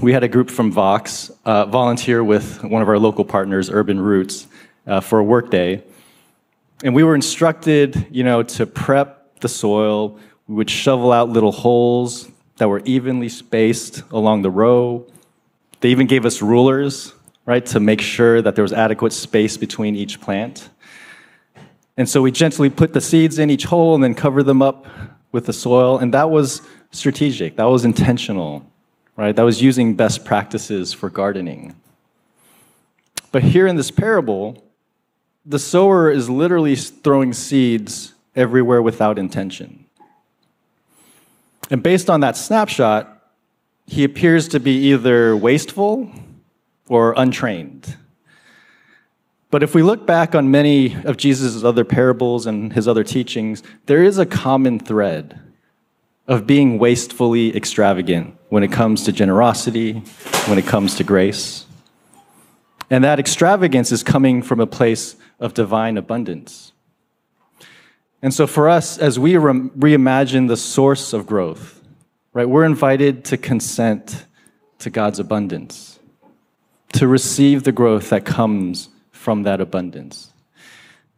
we 0.00 0.12
had 0.12 0.22
a 0.22 0.28
group 0.28 0.50
from 0.50 0.70
Vox 0.70 1.30
uh, 1.44 1.66
volunteer 1.66 2.22
with 2.22 2.62
one 2.62 2.82
of 2.82 2.88
our 2.88 2.98
local 2.98 3.24
partners, 3.24 3.70
Urban 3.70 4.00
Roots, 4.00 4.46
uh, 4.86 5.00
for 5.00 5.18
a 5.18 5.24
work 5.24 5.50
day. 5.50 5.82
And 6.84 6.94
we 6.94 7.02
were 7.02 7.14
instructed, 7.14 8.06
you 8.10 8.22
know, 8.22 8.42
to 8.44 8.66
prep 8.66 9.40
the 9.40 9.48
soil. 9.48 10.18
We 10.46 10.54
would 10.54 10.70
shovel 10.70 11.12
out 11.12 11.28
little 11.28 11.52
holes 11.52 12.28
that 12.58 12.68
were 12.68 12.80
evenly 12.84 13.28
spaced 13.28 14.02
along 14.10 14.42
the 14.42 14.50
row. 14.50 15.06
They 15.80 15.90
even 15.90 16.06
gave 16.06 16.24
us 16.24 16.42
rulers, 16.42 17.14
right, 17.48 17.64
to 17.64 17.80
make 17.80 18.02
sure 18.02 18.42
that 18.42 18.54
there 18.56 18.62
was 18.62 18.74
adequate 18.74 19.10
space 19.10 19.56
between 19.56 19.96
each 19.96 20.20
plant. 20.20 20.68
And 21.96 22.06
so 22.06 22.20
we 22.20 22.30
gently 22.30 22.68
put 22.68 22.92
the 22.92 23.00
seeds 23.00 23.38
in 23.38 23.48
each 23.48 23.64
hole 23.64 23.94
and 23.94 24.04
then 24.04 24.14
cover 24.14 24.42
them 24.42 24.60
up 24.60 24.86
with 25.32 25.46
the 25.46 25.54
soil. 25.54 25.96
And 25.96 26.12
that 26.12 26.28
was 26.28 26.60
strategic, 26.90 27.56
that 27.56 27.64
was 27.64 27.86
intentional, 27.86 28.70
right? 29.16 29.34
That 29.34 29.44
was 29.44 29.62
using 29.62 29.94
best 29.94 30.26
practices 30.26 30.92
for 30.92 31.08
gardening. 31.08 31.74
But 33.32 33.42
here 33.42 33.66
in 33.66 33.76
this 33.76 33.90
parable, 33.90 34.62
the 35.46 35.58
sower 35.58 36.10
is 36.10 36.28
literally 36.28 36.76
throwing 36.76 37.32
seeds 37.32 38.12
everywhere 38.36 38.82
without 38.82 39.18
intention. 39.18 39.86
And 41.70 41.82
based 41.82 42.10
on 42.10 42.20
that 42.20 42.36
snapshot, 42.36 43.22
he 43.86 44.04
appears 44.04 44.48
to 44.48 44.60
be 44.60 44.90
either 44.90 45.34
wasteful 45.34 46.12
or 46.88 47.14
untrained. 47.16 47.96
But 49.50 49.62
if 49.62 49.74
we 49.74 49.82
look 49.82 50.06
back 50.06 50.34
on 50.34 50.50
many 50.50 50.94
of 51.04 51.16
Jesus' 51.16 51.64
other 51.64 51.84
parables 51.84 52.46
and 52.46 52.72
his 52.72 52.86
other 52.86 53.04
teachings, 53.04 53.62
there 53.86 54.02
is 54.02 54.18
a 54.18 54.26
common 54.26 54.78
thread 54.78 55.40
of 56.26 56.46
being 56.46 56.78
wastefully 56.78 57.56
extravagant 57.56 58.36
when 58.50 58.62
it 58.62 58.70
comes 58.70 59.04
to 59.04 59.12
generosity, 59.12 59.94
when 60.46 60.58
it 60.58 60.66
comes 60.66 60.94
to 60.96 61.04
grace. 61.04 61.64
And 62.90 63.02
that 63.04 63.18
extravagance 63.18 63.90
is 63.90 64.02
coming 64.02 64.42
from 64.42 64.60
a 64.60 64.66
place 64.66 65.16
of 65.40 65.54
divine 65.54 65.96
abundance. 65.96 66.72
And 68.20 68.34
so, 68.34 68.46
for 68.46 68.68
us, 68.68 68.98
as 68.98 69.18
we 69.18 69.36
re- 69.36 69.52
reimagine 69.52 70.48
the 70.48 70.56
source 70.56 71.12
of 71.12 71.26
growth, 71.26 71.80
right, 72.32 72.48
we're 72.48 72.64
invited 72.64 73.24
to 73.26 73.36
consent 73.36 74.26
to 74.80 74.90
God's 74.90 75.18
abundance, 75.18 75.87
to 76.92 77.06
receive 77.06 77.64
the 77.64 77.72
growth 77.72 78.10
that 78.10 78.24
comes 78.24 78.88
from 79.10 79.42
that 79.42 79.60
abundance. 79.60 80.32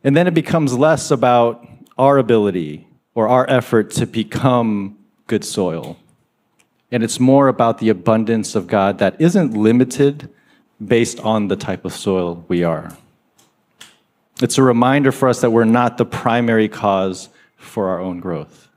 And 0.03 0.17
then 0.17 0.27
it 0.27 0.35
becomes 0.35 0.77
less 0.77 1.11
about 1.11 1.67
our 1.99 2.19
ability 2.19 2.87
or 3.15 3.29
our 3.29 3.49
effort 3.49 3.91
to 3.93 4.07
become 4.07 4.99
good 5.27 5.45
soil. 5.45 5.97
And 6.91 7.03
it's 7.05 7.21
more 7.21 7.49
about 7.49 7.79
the 7.79 7.89
abundance 7.89 8.55
of 8.55 8.67
God 8.67 8.99
that 8.99 9.21
isn't 9.21 9.55
limited 9.55 10.29
based 10.85 11.21
on 11.21 11.49
the 11.49 11.57
type 11.57 11.85
of 11.85 11.93
soil 11.93 12.45
we 12.49 12.65
are. 12.65 12.97
It's 14.43 14.57
a 14.57 14.63
reminder 14.63 15.13
for 15.13 15.29
us 15.29 15.43
that 15.43 15.51
we're 15.51 15.65
not 15.65 15.99
the 15.99 16.07
primary 16.07 16.69
cause 16.69 17.29
for 17.57 17.91
our 17.91 18.01
own 18.01 18.21
growth. 18.21 18.69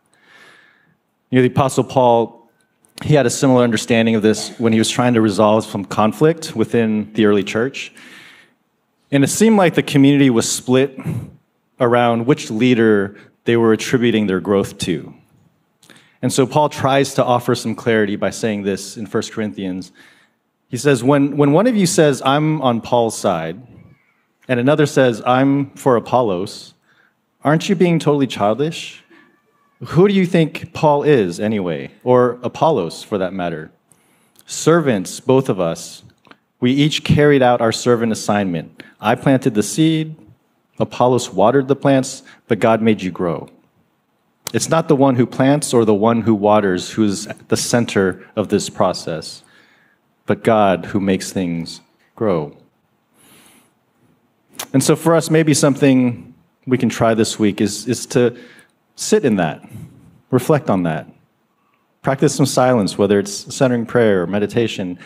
You 1.30 1.38
know, 1.38 1.42
the 1.42 1.54
Apostle 1.54 1.86
Paul, 1.86 2.43
he 3.02 3.16
had 3.16 3.26
a 3.26 3.30
similar 3.30 3.64
understanding 3.64 4.16
of 4.16 4.22
this 4.22 4.58
when 4.60 4.72
he 4.72 4.80
was 4.80 4.90
trying 4.90 5.14
to 5.16 5.22
resolve 5.22 5.66
some 5.66 5.84
conflict 5.84 6.56
within 6.56 7.12
the 7.14 7.26
early 7.26 7.44
church. 7.44 7.92
And 9.12 9.24
it 9.24 9.28
seemed 9.28 9.58
like 9.58 9.76
the 9.76 9.84
community 9.84 10.30
was 10.30 10.50
split 10.50 10.98
around 11.80 12.26
which 12.26 12.50
leader 12.52 13.18
they 13.46 13.58
were 13.58 13.74
attributing 13.74 14.28
their 14.28 14.40
growth 14.40 14.78
to. 14.80 15.14
And 16.22 16.32
so 16.32 16.48
Paul 16.48 16.70
tries 16.70 17.14
to 17.16 17.24
offer 17.24 17.54
some 17.54 17.76
clarity 17.76 18.16
by 18.16 18.30
saying 18.30 18.64
this 18.64 18.96
in 18.96 19.06
1 19.06 19.24
Corinthians. 19.32 19.92
He 20.70 20.78
says, 20.78 21.04
when, 21.04 21.36
when 21.36 21.52
one 21.52 21.68
of 21.68 21.76
you 21.76 21.86
says, 21.86 22.22
I'm 22.26 22.62
on 22.62 22.80
Paul's 22.80 23.18
side, 23.18 23.62
and 24.48 24.60
another 24.60 24.86
says, 24.86 25.22
I'm 25.26 25.72
for 25.72 25.98
Apollos, 25.98 26.74
aren't 27.44 27.68
you 27.68 27.76
being 27.76 28.00
totally 28.00 28.28
childish? 28.28 29.03
Who 29.88 30.08
do 30.08 30.14
you 30.14 30.26
think 30.26 30.74
Paul 30.74 31.04
is, 31.04 31.40
anyway? 31.40 31.92
Or 32.04 32.40
Apollos, 32.44 33.04
for 33.04 33.18
that 33.18 33.34
matter? 33.34 33.72
Servants, 34.46 35.20
both 35.20 35.50
of 35.50 35.60
us. 35.60 36.04
We 36.60 36.72
each 36.72 37.04
carried 37.04 37.42
out 37.42 37.60
our 37.62 37.72
servant 37.72 38.12
assignment. 38.12 38.84
I 39.02 39.16
planted 39.16 39.54
the 39.54 39.64
seed, 39.64 40.16
Apollos 40.80 41.32
watered 41.32 41.68
the 41.68 41.76
plants, 41.76 42.24
but 42.48 42.60
God 42.60 42.82
made 42.82 43.02
you 43.02 43.12
grow. 43.12 43.50
It's 44.54 44.70
not 44.70 44.88
the 44.88 44.96
one 44.96 45.16
who 45.16 45.26
plants 45.26 45.74
or 45.74 45.86
the 45.86 45.94
one 45.94 46.22
who 46.22 46.36
waters 46.36 46.92
who's 46.92 47.28
at 47.28 47.50
the 47.50 47.58
center 47.58 48.28
of 48.36 48.50
this 48.50 48.70
process, 48.70 49.44
but 50.26 50.44
God 50.44 50.86
who 50.86 51.00
makes 51.00 51.32
things 51.32 51.82
grow. 52.16 52.56
And 54.72 54.84
so 54.84 54.96
for 54.96 55.16
us, 55.16 55.30
maybe 55.30 55.54
something 55.54 56.34
we 56.66 56.78
can 56.78 56.90
try 56.90 57.14
this 57.14 57.38
week 57.38 57.62
is, 57.62 57.88
is 57.88 58.06
to 58.08 58.38
sit 58.96 59.26
in 59.26 59.38
that, 59.38 59.64
reflect 60.32 60.70
on 60.70 60.84
that, 60.84 61.08
practice 62.02 62.36
some 62.36 62.46
silence, 62.46 62.98
whether 62.98 63.20
it's 63.20 63.54
centering 63.54 63.86
prayer 63.86 64.24
or 64.24 64.28
meditation, 64.28 65.00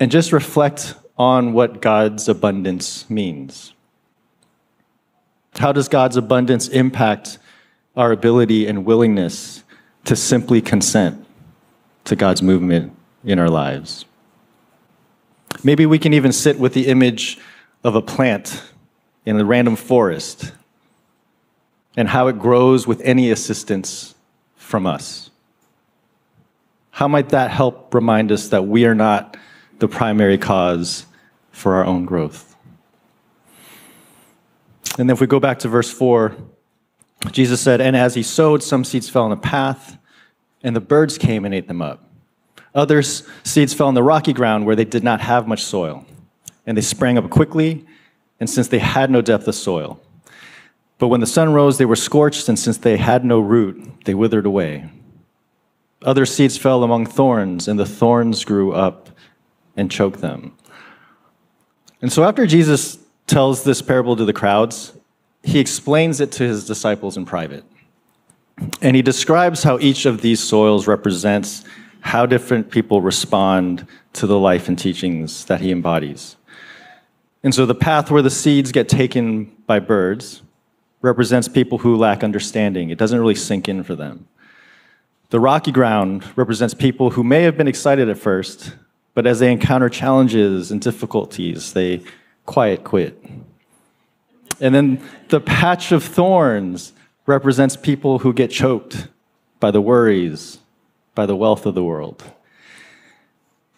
and 0.00 0.10
just 0.10 0.32
reflect 0.32 0.94
on 1.16 1.52
what 1.52 1.80
God's 1.80 2.28
abundance 2.28 3.08
means. 3.08 3.72
How 5.56 5.70
does 5.70 5.88
God's 5.88 6.16
abundance 6.16 6.68
impact 6.68 7.38
our 7.96 8.10
ability 8.10 8.66
and 8.66 8.84
willingness 8.84 9.62
to 10.04 10.16
simply 10.16 10.60
consent 10.60 11.24
to 12.04 12.16
God's 12.16 12.42
movement 12.42 12.96
in 13.24 13.38
our 13.38 13.48
lives? 13.48 14.04
Maybe 15.62 15.86
we 15.86 16.00
can 16.00 16.12
even 16.12 16.32
sit 16.32 16.58
with 16.58 16.74
the 16.74 16.88
image 16.88 17.38
of 17.84 17.94
a 17.94 18.02
plant 18.02 18.64
in 19.24 19.38
a 19.38 19.44
random 19.44 19.76
forest 19.76 20.52
and 21.96 22.08
how 22.08 22.28
it 22.28 22.38
grows 22.38 22.86
with 22.86 23.00
any 23.02 23.30
assistance 23.30 24.14
from 24.56 24.86
us. 24.86 25.30
How 26.90 27.08
might 27.08 27.30
that 27.30 27.50
help 27.50 27.94
remind 27.94 28.30
us 28.30 28.48
that 28.48 28.66
we 28.66 28.86
are 28.86 28.94
not 28.94 29.36
the 29.78 29.88
primary 29.88 30.38
cause 30.38 31.06
for 31.50 31.74
our 31.74 31.84
own 31.84 32.04
growth? 32.04 32.54
And 34.96 35.08
then 35.08 35.14
if 35.14 35.20
we 35.20 35.26
go 35.26 35.40
back 35.40 35.58
to 35.60 35.68
verse 35.68 35.90
4, 35.90 36.36
Jesus 37.32 37.60
said, 37.60 37.80
And 37.80 37.96
as 37.96 38.14
he 38.14 38.22
sowed, 38.22 38.62
some 38.62 38.84
seeds 38.84 39.08
fell 39.08 39.24
on 39.24 39.30
the 39.30 39.36
path, 39.36 39.98
and 40.62 40.74
the 40.76 40.80
birds 40.80 41.18
came 41.18 41.44
and 41.44 41.54
ate 41.54 41.66
them 41.66 41.82
up. 41.82 42.08
Other 42.74 43.02
seeds 43.02 43.74
fell 43.74 43.88
on 43.88 43.94
the 43.94 44.02
rocky 44.02 44.32
ground 44.32 44.66
where 44.66 44.76
they 44.76 44.84
did 44.84 45.02
not 45.04 45.20
have 45.20 45.48
much 45.48 45.64
soil, 45.64 46.04
and 46.66 46.76
they 46.76 46.82
sprang 46.82 47.18
up 47.18 47.28
quickly, 47.30 47.84
and 48.38 48.48
since 48.48 48.68
they 48.68 48.78
had 48.78 49.10
no 49.10 49.20
depth 49.20 49.48
of 49.48 49.54
soil. 49.54 50.00
But 51.04 51.08
when 51.08 51.20
the 51.20 51.26
sun 51.26 51.52
rose, 51.52 51.76
they 51.76 51.84
were 51.84 51.96
scorched, 51.96 52.48
and 52.48 52.58
since 52.58 52.78
they 52.78 52.96
had 52.96 53.26
no 53.26 53.38
root, 53.38 54.06
they 54.06 54.14
withered 54.14 54.46
away. 54.46 54.88
Other 56.00 56.24
seeds 56.24 56.56
fell 56.56 56.82
among 56.82 57.04
thorns, 57.04 57.68
and 57.68 57.78
the 57.78 57.84
thorns 57.84 58.42
grew 58.42 58.72
up 58.72 59.10
and 59.76 59.90
choked 59.90 60.22
them. 60.22 60.56
And 62.00 62.10
so 62.10 62.24
after 62.24 62.46
Jesus 62.46 62.96
tells 63.26 63.64
this 63.64 63.82
parable 63.82 64.16
to 64.16 64.24
the 64.24 64.32
crowds, 64.32 64.94
he 65.42 65.58
explains 65.58 66.22
it 66.22 66.32
to 66.32 66.44
his 66.44 66.66
disciples 66.66 67.18
in 67.18 67.26
private. 67.26 67.64
And 68.80 68.96
he 68.96 69.02
describes 69.02 69.62
how 69.62 69.78
each 69.80 70.06
of 70.06 70.22
these 70.22 70.42
soils 70.42 70.86
represents 70.86 71.64
how 72.00 72.24
different 72.24 72.70
people 72.70 73.02
respond 73.02 73.86
to 74.14 74.26
the 74.26 74.38
life 74.38 74.68
and 74.68 74.78
teachings 74.78 75.44
that 75.44 75.60
he 75.60 75.70
embodies. 75.70 76.36
And 77.42 77.54
so 77.54 77.66
the 77.66 77.74
path 77.74 78.10
where 78.10 78.22
the 78.22 78.30
seeds 78.30 78.72
get 78.72 78.88
taken 78.88 79.52
by 79.66 79.80
birds 79.80 80.40
represents 81.04 81.48
people 81.48 81.76
who 81.76 81.96
lack 81.96 82.24
understanding. 82.24 82.88
It 82.88 82.96
doesn't 82.96 83.20
really 83.20 83.34
sink 83.34 83.68
in 83.68 83.84
for 83.84 83.94
them. 83.94 84.26
The 85.28 85.38
rocky 85.38 85.70
ground 85.70 86.24
represents 86.34 86.72
people 86.72 87.10
who 87.10 87.22
may 87.22 87.42
have 87.42 87.58
been 87.58 87.68
excited 87.68 88.08
at 88.08 88.16
first, 88.16 88.74
but 89.12 89.26
as 89.26 89.38
they 89.38 89.52
encounter 89.52 89.90
challenges 89.90 90.70
and 90.70 90.80
difficulties, 90.80 91.74
they 91.74 92.02
quiet 92.46 92.84
quit. 92.84 93.22
And 94.60 94.74
then 94.74 95.02
the 95.28 95.40
patch 95.40 95.92
of 95.92 96.02
thorns 96.02 96.94
represents 97.26 97.76
people 97.76 98.20
who 98.20 98.32
get 98.32 98.50
choked 98.50 99.08
by 99.60 99.70
the 99.70 99.82
worries, 99.82 100.58
by 101.14 101.26
the 101.26 101.36
wealth 101.36 101.66
of 101.66 101.74
the 101.74 101.84
world. 101.84 102.24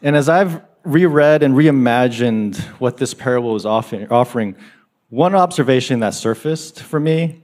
And 0.00 0.14
as 0.14 0.28
I've 0.28 0.62
reread 0.84 1.42
and 1.42 1.54
reimagined 1.54 2.58
what 2.78 2.98
this 2.98 3.14
parable 3.14 3.56
is 3.56 3.66
offering, 3.66 4.54
one 5.08 5.34
observation 5.34 6.00
that 6.00 6.14
surfaced 6.14 6.82
for 6.82 6.98
me 6.98 7.42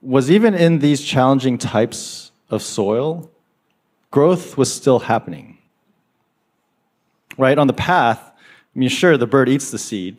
was 0.00 0.30
even 0.30 0.54
in 0.54 0.78
these 0.78 1.02
challenging 1.02 1.58
types 1.58 2.30
of 2.50 2.62
soil, 2.62 3.30
growth 4.10 4.56
was 4.56 4.72
still 4.72 5.00
happening. 5.00 5.58
Right? 7.36 7.58
On 7.58 7.66
the 7.66 7.72
path, 7.72 8.20
I 8.74 8.78
mean, 8.78 8.88
sure, 8.88 9.16
the 9.16 9.26
bird 9.26 9.48
eats 9.48 9.70
the 9.70 9.78
seed, 9.78 10.18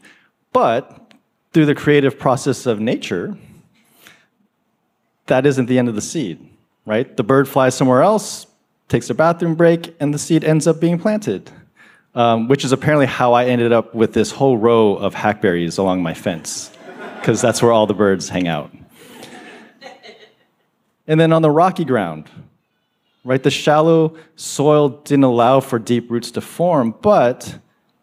but 0.51 1.13
through 1.53 1.65
the 1.65 1.75
creative 1.75 2.18
process 2.18 2.65
of 2.65 2.79
nature, 2.79 3.38
that 5.27 5.46
isn't 5.46 5.68
the 5.68 5.77
end 5.77 5.88
of 5.88 5.96
the 5.96 6.01
seed, 6.01 6.46
right? 6.86 7.15
The 7.15 7.24
bird 7.24 7.48
flies 7.48 7.75
somewhere 7.75 8.01
else, 8.01 8.48
takes 8.88 9.10
a 9.10 9.13
bathroom 9.13 9.56
break, 9.56 9.96
and 10.00 10.13
the 10.13 10.20
seed 10.20 10.44
ends 10.44 10.68
up 10.68 10.79
being 10.79 11.00
planted, 11.00 11.51
um, 12.15 12.47
which 12.47 12.65
is 12.65 12.71
apparently 12.71 13.05
how 13.05 13.33
I 13.33 13.45
ended 13.45 13.71
up 13.71 13.93
with 13.93 14.13
this 14.13 14.31
whole 14.31 14.57
row 14.57 14.95
of 14.95 15.13
hackberries 15.13 15.77
along 15.77 16.01
my 16.03 16.13
fence, 16.13 16.71
because 17.19 17.41
that's 17.41 17.61
where 17.61 17.71
all 17.71 17.87
the 17.87 17.93
birds 17.93 18.29
hang 18.29 18.47
out. 18.47 18.71
And 21.07 21.19
then 21.19 21.33
on 21.33 21.41
the 21.41 21.49
rocky 21.51 21.85
ground, 21.85 22.29
right, 23.23 23.41
the 23.41 23.49
shallow 23.49 24.15
soil 24.35 24.89
didn't 24.89 25.23
allow 25.23 25.59
for 25.59 25.79
deep 25.79 26.11
roots 26.11 26.31
to 26.31 26.41
form, 26.41 26.95
but 27.01 27.57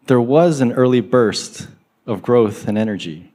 there 0.07 0.21
was 0.21 0.61
an 0.61 0.73
early 0.73 1.01
burst 1.01 1.67
of 2.05 2.21
growth 2.21 2.67
and 2.67 2.77
energy. 2.77 3.31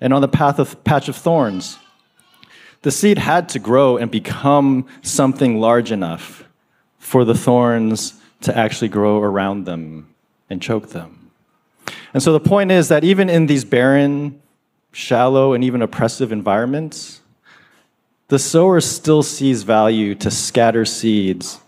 And 0.00 0.12
on 0.12 0.22
the 0.22 0.28
path 0.28 0.58
of 0.58 0.82
patch 0.84 1.08
of 1.08 1.16
thorns, 1.16 1.78
the 2.82 2.90
seed 2.90 3.18
had 3.18 3.48
to 3.50 3.58
grow 3.58 3.96
and 3.96 4.10
become 4.10 4.86
something 5.02 5.58
large 5.58 5.90
enough 5.90 6.44
for 6.98 7.24
the 7.24 7.34
thorns 7.34 8.17
to 8.42 8.56
actually 8.56 8.88
grow 8.88 9.20
around 9.20 9.64
them 9.64 10.14
and 10.48 10.62
choke 10.62 10.90
them. 10.90 11.30
And 12.14 12.22
so 12.22 12.32
the 12.32 12.40
point 12.40 12.70
is 12.70 12.88
that 12.88 13.04
even 13.04 13.28
in 13.28 13.46
these 13.46 13.64
barren, 13.64 14.40
shallow, 14.92 15.52
and 15.52 15.62
even 15.62 15.82
oppressive 15.82 16.32
environments, 16.32 17.20
the 18.28 18.38
sower 18.38 18.80
still 18.80 19.22
sees 19.22 19.62
value 19.62 20.14
to 20.16 20.30
scatter 20.30 20.84
seeds 20.84 21.60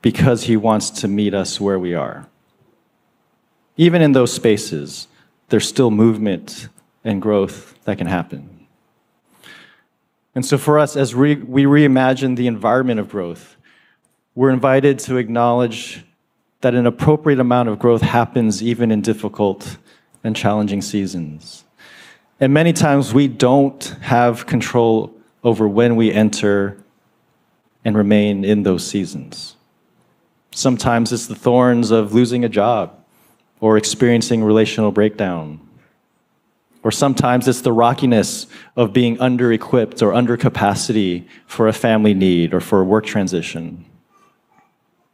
because 0.00 0.44
he 0.44 0.56
wants 0.56 0.90
to 0.90 1.08
meet 1.08 1.34
us 1.34 1.60
where 1.60 1.78
we 1.78 1.94
are 1.94 2.28
even 3.76 4.02
in 4.02 4.12
those 4.12 4.32
spaces, 4.32 5.08
there's 5.48 5.66
still 5.66 5.90
movement 5.90 6.68
and 7.04 7.20
growth 7.20 7.78
that 7.84 7.98
can 7.98 8.06
happen. 8.06 8.66
And 10.34 10.46
so, 10.46 10.56
for 10.56 10.78
us, 10.78 10.96
as 10.96 11.14
we, 11.14 11.36
we 11.36 11.64
reimagine 11.64 12.36
the 12.36 12.46
environment 12.46 13.00
of 13.00 13.10
growth, 13.10 13.56
we're 14.34 14.50
invited 14.50 14.98
to 15.00 15.16
acknowledge 15.18 16.04
that 16.62 16.74
an 16.74 16.86
appropriate 16.86 17.40
amount 17.40 17.68
of 17.68 17.78
growth 17.78 18.02
happens 18.02 18.62
even 18.62 18.90
in 18.90 19.02
difficult 19.02 19.76
and 20.24 20.34
challenging 20.34 20.80
seasons. 20.80 21.64
And 22.40 22.54
many 22.54 22.72
times 22.72 23.12
we 23.12 23.28
don't 23.28 23.84
have 24.00 24.46
control 24.46 25.12
over 25.44 25.68
when 25.68 25.96
we 25.96 26.12
enter 26.12 26.78
and 27.84 27.96
remain 27.96 28.44
in 28.44 28.62
those 28.62 28.86
seasons. 28.86 29.56
Sometimes 30.52 31.12
it's 31.12 31.26
the 31.26 31.34
thorns 31.34 31.90
of 31.90 32.14
losing 32.14 32.44
a 32.44 32.48
job 32.48 32.96
or 33.60 33.76
experiencing 33.76 34.44
relational 34.44 34.92
breakdown. 34.92 35.60
Or 36.84 36.90
sometimes 36.90 37.48
it's 37.48 37.60
the 37.60 37.72
rockiness 37.72 38.46
of 38.76 38.92
being 38.92 39.20
under 39.20 39.52
equipped 39.52 40.02
or 40.02 40.12
under 40.12 40.36
capacity 40.36 41.26
for 41.46 41.68
a 41.68 41.72
family 41.72 42.14
need 42.14 42.54
or 42.54 42.60
for 42.60 42.80
a 42.80 42.84
work 42.84 43.06
transition. 43.06 43.84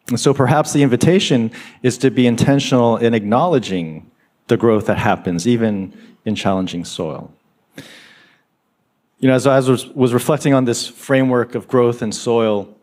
And 0.08 0.18
so 0.18 0.32
perhaps 0.32 0.72
the 0.72 0.82
invitation 0.82 1.50
is 1.82 1.98
to 1.98 2.10
be 2.10 2.26
intentional 2.26 2.96
in 2.96 3.14
acknowledging 3.14 4.10
the 4.46 4.56
growth 4.56 4.86
that 4.86 4.98
happens, 4.98 5.46
even 5.46 5.92
in 6.24 6.34
challenging 6.34 6.84
soil. 6.84 7.32
You 9.20 9.28
know, 9.28 9.34
as 9.34 9.46
I 9.46 9.58
was, 9.58 9.86
was 9.88 10.14
reflecting 10.14 10.54
on 10.54 10.64
this 10.64 10.86
framework 10.86 11.54
of 11.54 11.68
growth 11.68 12.02
and 12.02 12.14
soil, 12.14 12.74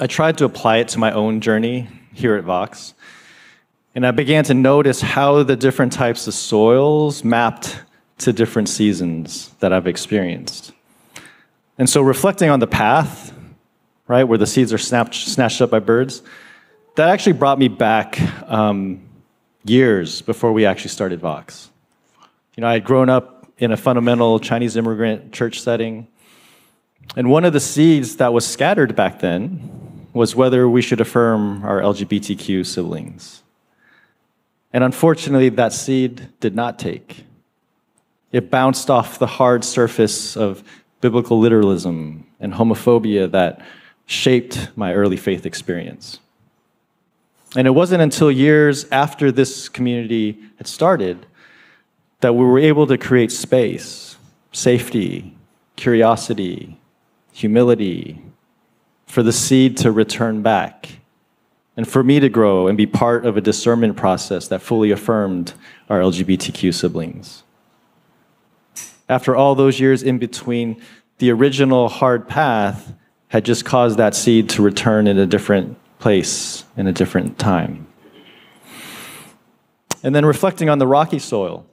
I 0.00 0.06
tried 0.06 0.38
to 0.38 0.44
apply 0.44 0.78
it 0.78 0.88
to 0.88 0.98
my 0.98 1.12
own 1.12 1.40
journey 1.40 1.88
here 2.12 2.36
at 2.36 2.44
Vox. 2.44 2.94
And 3.94 4.06
I 4.06 4.10
began 4.10 4.44
to 4.44 4.54
notice 4.54 5.00
how 5.00 5.42
the 5.42 5.56
different 5.56 5.92
types 5.92 6.26
of 6.26 6.34
soils 6.34 7.22
mapped 7.22 7.80
to 8.18 8.32
different 8.32 8.68
seasons 8.68 9.50
that 9.60 9.72
I've 9.72 9.86
experienced. 9.86 10.72
And 11.76 11.88
so, 11.88 12.00
reflecting 12.00 12.48
on 12.48 12.60
the 12.60 12.66
path, 12.66 13.32
right, 14.12 14.24
where 14.24 14.38
the 14.38 14.46
seeds 14.46 14.72
are 14.74 14.78
snapped, 14.78 15.14
snatched 15.14 15.62
up 15.62 15.70
by 15.70 15.78
birds, 15.78 16.22
that 16.96 17.08
actually 17.08 17.32
brought 17.32 17.58
me 17.58 17.68
back 17.68 18.20
um, 18.50 19.00
years 19.64 20.20
before 20.20 20.52
we 20.52 20.66
actually 20.66 20.90
started 20.90 21.18
Vox. 21.18 21.70
You 22.54 22.60
know, 22.60 22.68
I 22.68 22.74
had 22.74 22.84
grown 22.84 23.08
up 23.08 23.50
in 23.56 23.72
a 23.72 23.76
fundamental 23.76 24.38
Chinese 24.38 24.76
immigrant 24.76 25.32
church 25.32 25.60
setting. 25.60 26.08
And 27.16 27.30
one 27.30 27.46
of 27.46 27.54
the 27.54 27.60
seeds 27.60 28.16
that 28.16 28.34
was 28.34 28.46
scattered 28.46 28.94
back 28.94 29.20
then 29.20 30.08
was 30.12 30.36
whether 30.36 30.68
we 30.68 30.82
should 30.82 31.00
affirm 31.00 31.64
our 31.64 31.80
LGBTQ 31.80 32.66
siblings. 32.66 33.42
And 34.74 34.84
unfortunately, 34.84 35.48
that 35.48 35.72
seed 35.72 36.28
did 36.40 36.54
not 36.54 36.78
take. 36.78 37.24
It 38.30 38.50
bounced 38.50 38.90
off 38.90 39.18
the 39.18 39.26
hard 39.26 39.64
surface 39.64 40.36
of 40.36 40.62
biblical 41.00 41.38
literalism 41.38 42.26
and 42.40 42.52
homophobia 42.52 43.30
that 43.30 43.62
shaped 44.06 44.68
my 44.76 44.94
early 44.94 45.16
faith 45.16 45.46
experience. 45.46 46.18
And 47.56 47.66
it 47.66 47.70
wasn't 47.70 48.02
until 48.02 48.30
years 48.30 48.86
after 48.90 49.30
this 49.30 49.68
community 49.68 50.38
had 50.56 50.66
started 50.66 51.26
that 52.20 52.34
we 52.34 52.44
were 52.44 52.58
able 52.58 52.86
to 52.86 52.96
create 52.96 53.30
space, 53.30 54.16
safety, 54.52 55.36
curiosity, 55.76 56.78
humility, 57.32 58.22
for 59.06 59.22
the 59.22 59.32
seed 59.32 59.76
to 59.78 59.92
return 59.92 60.40
back, 60.40 61.00
and 61.76 61.86
for 61.86 62.02
me 62.02 62.20
to 62.20 62.28
grow 62.28 62.68
and 62.68 62.78
be 62.78 62.86
part 62.86 63.26
of 63.26 63.36
a 63.36 63.40
discernment 63.40 63.96
process 63.96 64.48
that 64.48 64.62
fully 64.62 64.90
affirmed 64.90 65.52
our 65.90 66.00
LGBTQ 66.00 66.72
siblings. 66.72 67.42
After 69.08 69.36
all 69.36 69.54
those 69.54 69.80
years 69.80 70.02
in 70.02 70.18
between, 70.18 70.80
the 71.18 71.30
original 71.30 71.88
hard 71.88 72.28
path 72.28 72.94
had 73.32 73.46
just 73.46 73.64
caused 73.64 73.96
that 73.96 74.14
seed 74.14 74.50
to 74.50 74.60
return 74.60 75.06
in 75.06 75.16
a 75.16 75.24
different 75.24 75.78
place, 75.98 76.64
in 76.76 76.86
a 76.86 76.92
different 76.92 77.38
time. 77.38 77.86
And 80.02 80.14
then 80.14 80.26
reflecting 80.26 80.68
on 80.68 80.78
the 80.78 80.86
rocky 80.86 81.18
soil, 81.18 81.64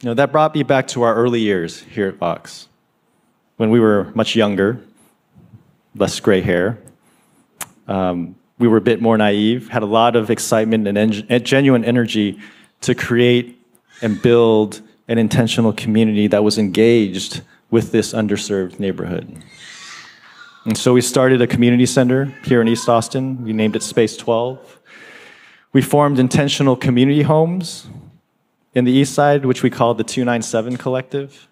you 0.00 0.08
know, 0.08 0.14
that 0.14 0.32
brought 0.32 0.52
me 0.52 0.64
back 0.64 0.88
to 0.88 1.02
our 1.02 1.14
early 1.14 1.38
years 1.38 1.82
here 1.82 2.08
at 2.08 2.16
Vox, 2.16 2.66
when 3.58 3.70
we 3.70 3.78
were 3.78 4.10
much 4.16 4.34
younger, 4.34 4.80
less 5.94 6.18
gray 6.18 6.40
hair. 6.40 6.78
Um, 7.86 8.34
we 8.58 8.66
were 8.66 8.78
a 8.78 8.80
bit 8.80 9.00
more 9.00 9.16
naive, 9.16 9.68
had 9.68 9.84
a 9.84 9.86
lot 9.86 10.16
of 10.16 10.30
excitement 10.30 10.88
and 10.88 10.98
en 10.98 11.44
genuine 11.44 11.84
energy 11.84 12.40
to 12.80 12.96
create 12.96 13.56
and 14.02 14.20
build 14.20 14.80
an 15.06 15.18
intentional 15.18 15.72
community 15.72 16.26
that 16.26 16.42
was 16.42 16.58
engaged 16.58 17.42
with 17.70 17.92
this 17.92 18.12
underserved 18.12 18.80
neighborhood. 18.80 19.44
And 20.64 20.78
so 20.78 20.94
we 20.94 21.02
started 21.02 21.42
a 21.42 21.46
community 21.46 21.84
center 21.84 22.34
here 22.42 22.62
in 22.62 22.68
East 22.68 22.88
Austin. 22.88 23.44
We 23.44 23.52
named 23.52 23.76
it 23.76 23.82
Space 23.82 24.16
12. 24.16 24.80
We 25.74 25.82
formed 25.82 26.18
intentional 26.18 26.74
community 26.74 27.20
homes 27.20 27.86
in 28.74 28.84
the 28.86 28.92
East 28.92 29.12
Side, 29.12 29.44
which 29.44 29.62
we 29.62 29.68
called 29.68 29.98
the 29.98 30.04
297 30.04 30.78
Collective. 30.78 31.48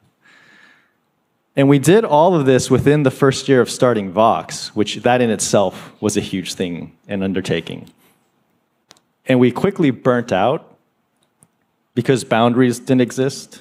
And 1.54 1.68
we 1.68 1.78
did 1.78 2.06
all 2.06 2.34
of 2.34 2.46
this 2.46 2.70
within 2.70 3.02
the 3.02 3.10
first 3.10 3.50
year 3.50 3.60
of 3.60 3.68
starting 3.68 4.10
Vox, 4.10 4.74
which 4.74 4.96
that 4.96 5.20
in 5.20 5.28
itself 5.28 5.92
was 6.00 6.16
a 6.16 6.20
huge 6.20 6.54
thing 6.54 6.96
and 7.06 7.22
undertaking. 7.22 7.90
And 9.26 9.38
we 9.38 9.50
quickly 9.52 9.90
burnt 9.90 10.32
out 10.32 10.78
because 11.94 12.24
boundaries 12.24 12.78
didn't 12.78 13.02
exist. 13.02 13.60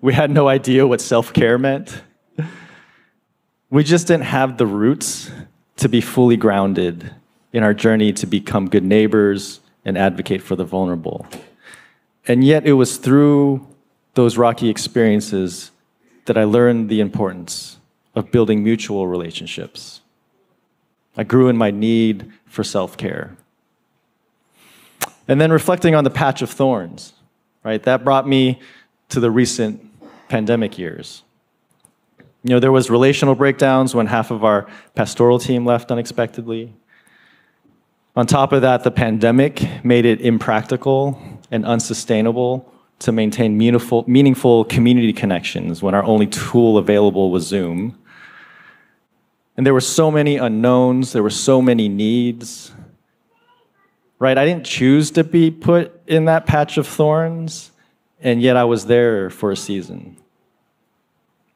We 0.00 0.14
had 0.14 0.30
no 0.30 0.46
idea 0.46 0.86
what 0.86 1.00
self 1.00 1.32
care 1.32 1.58
meant. 1.58 2.02
We 3.70 3.84
just 3.84 4.06
didn't 4.06 4.24
have 4.24 4.56
the 4.56 4.66
roots 4.66 5.30
to 5.76 5.88
be 5.88 6.00
fully 6.00 6.36
grounded 6.36 7.14
in 7.52 7.62
our 7.62 7.74
journey 7.74 8.12
to 8.14 8.26
become 8.26 8.68
good 8.68 8.84
neighbors 8.84 9.60
and 9.84 9.98
advocate 9.98 10.42
for 10.42 10.56
the 10.56 10.64
vulnerable. 10.64 11.26
And 12.26 12.42
yet, 12.42 12.66
it 12.66 12.72
was 12.72 12.96
through 12.96 13.66
those 14.14 14.38
rocky 14.38 14.70
experiences 14.70 15.70
that 16.24 16.38
I 16.38 16.44
learned 16.44 16.88
the 16.88 17.00
importance 17.00 17.78
of 18.14 18.30
building 18.30 18.64
mutual 18.64 19.06
relationships. 19.06 20.00
I 21.16 21.24
grew 21.24 21.48
in 21.48 21.56
my 21.56 21.70
need 21.70 22.32
for 22.46 22.64
self 22.64 22.96
care. 22.96 23.36
And 25.26 25.38
then 25.38 25.52
reflecting 25.52 25.94
on 25.94 26.04
the 26.04 26.10
patch 26.10 26.40
of 26.40 26.50
thorns, 26.50 27.12
right? 27.62 27.82
That 27.82 28.02
brought 28.02 28.26
me 28.26 28.60
to 29.10 29.20
the 29.20 29.30
recent 29.30 29.84
pandemic 30.28 30.78
years. 30.78 31.22
You 32.44 32.50
know, 32.50 32.60
there 32.60 32.72
was 32.72 32.88
relational 32.88 33.34
breakdowns 33.34 33.94
when 33.94 34.06
half 34.06 34.30
of 34.30 34.44
our 34.44 34.68
pastoral 34.94 35.38
team 35.38 35.66
left 35.66 35.90
unexpectedly. 35.90 36.72
On 38.14 38.26
top 38.26 38.52
of 38.52 38.62
that, 38.62 38.84
the 38.84 38.90
pandemic 38.90 39.84
made 39.84 40.04
it 40.04 40.20
impractical 40.20 41.20
and 41.50 41.64
unsustainable 41.64 42.72
to 43.00 43.12
maintain 43.12 43.56
meaningful, 43.56 44.04
meaningful 44.06 44.64
community 44.64 45.12
connections 45.12 45.82
when 45.82 45.94
our 45.94 46.02
only 46.04 46.26
tool 46.26 46.78
available 46.78 47.30
was 47.30 47.46
Zoom. 47.46 47.98
And 49.56 49.66
there 49.66 49.74
were 49.74 49.80
so 49.80 50.10
many 50.10 50.36
unknowns, 50.36 51.12
there 51.12 51.22
were 51.22 51.30
so 51.30 51.60
many 51.60 51.88
needs. 51.88 52.72
Right? 54.20 54.36
I 54.36 54.44
didn't 54.44 54.64
choose 54.64 55.12
to 55.12 55.24
be 55.24 55.50
put 55.50 56.00
in 56.08 56.24
that 56.24 56.46
patch 56.46 56.76
of 56.76 56.86
thorns, 56.88 57.70
and 58.20 58.42
yet 58.42 58.56
I 58.56 58.64
was 58.64 58.86
there 58.86 59.30
for 59.30 59.52
a 59.52 59.56
season. 59.56 60.16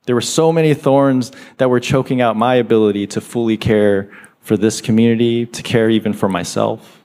There 0.05 0.15
were 0.15 0.21
so 0.21 0.53
many 0.53 0.75
thorns 0.75 1.31
that 1.59 1.71
were 1.71 1.81
choking 1.81 2.21
out 2.21 2.37
my 2.37 2.57
ability 2.57 3.07
to 3.09 3.21
fully 3.21 3.57
care 3.57 4.11
for 4.41 4.57
this 4.57 4.81
community, 4.81 5.47
to 5.47 5.63
care 5.63 5.89
even 5.89 6.13
for 6.13 6.29
myself. 6.29 7.05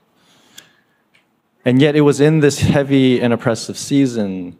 And 1.64 1.80
yet, 1.80 1.94
it 1.94 2.00
was 2.00 2.20
in 2.20 2.40
this 2.40 2.60
heavy 2.60 3.20
and 3.20 3.32
oppressive 3.32 3.78
season 3.78 4.56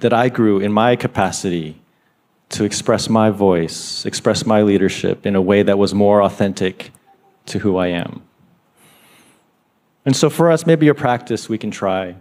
that 0.00 0.12
I 0.12 0.28
grew 0.28 0.58
in 0.58 0.72
my 0.72 0.96
capacity 0.96 1.80
to 2.50 2.64
express 2.64 3.08
my 3.08 3.30
voice, 3.30 4.04
express 4.04 4.44
my 4.44 4.62
leadership 4.62 5.26
in 5.26 5.34
a 5.34 5.42
way 5.42 5.62
that 5.62 5.78
was 5.78 5.94
more 5.94 6.22
authentic 6.22 6.90
to 7.46 7.60
who 7.60 7.76
I 7.76 7.88
am. 7.88 8.22
And 10.04 10.14
so, 10.14 10.28
for 10.28 10.50
us, 10.50 10.66
maybe 10.66 10.88
a 10.88 10.94
practice 10.94 11.48
we 11.48 11.56
can 11.56 11.70
try 11.70 12.16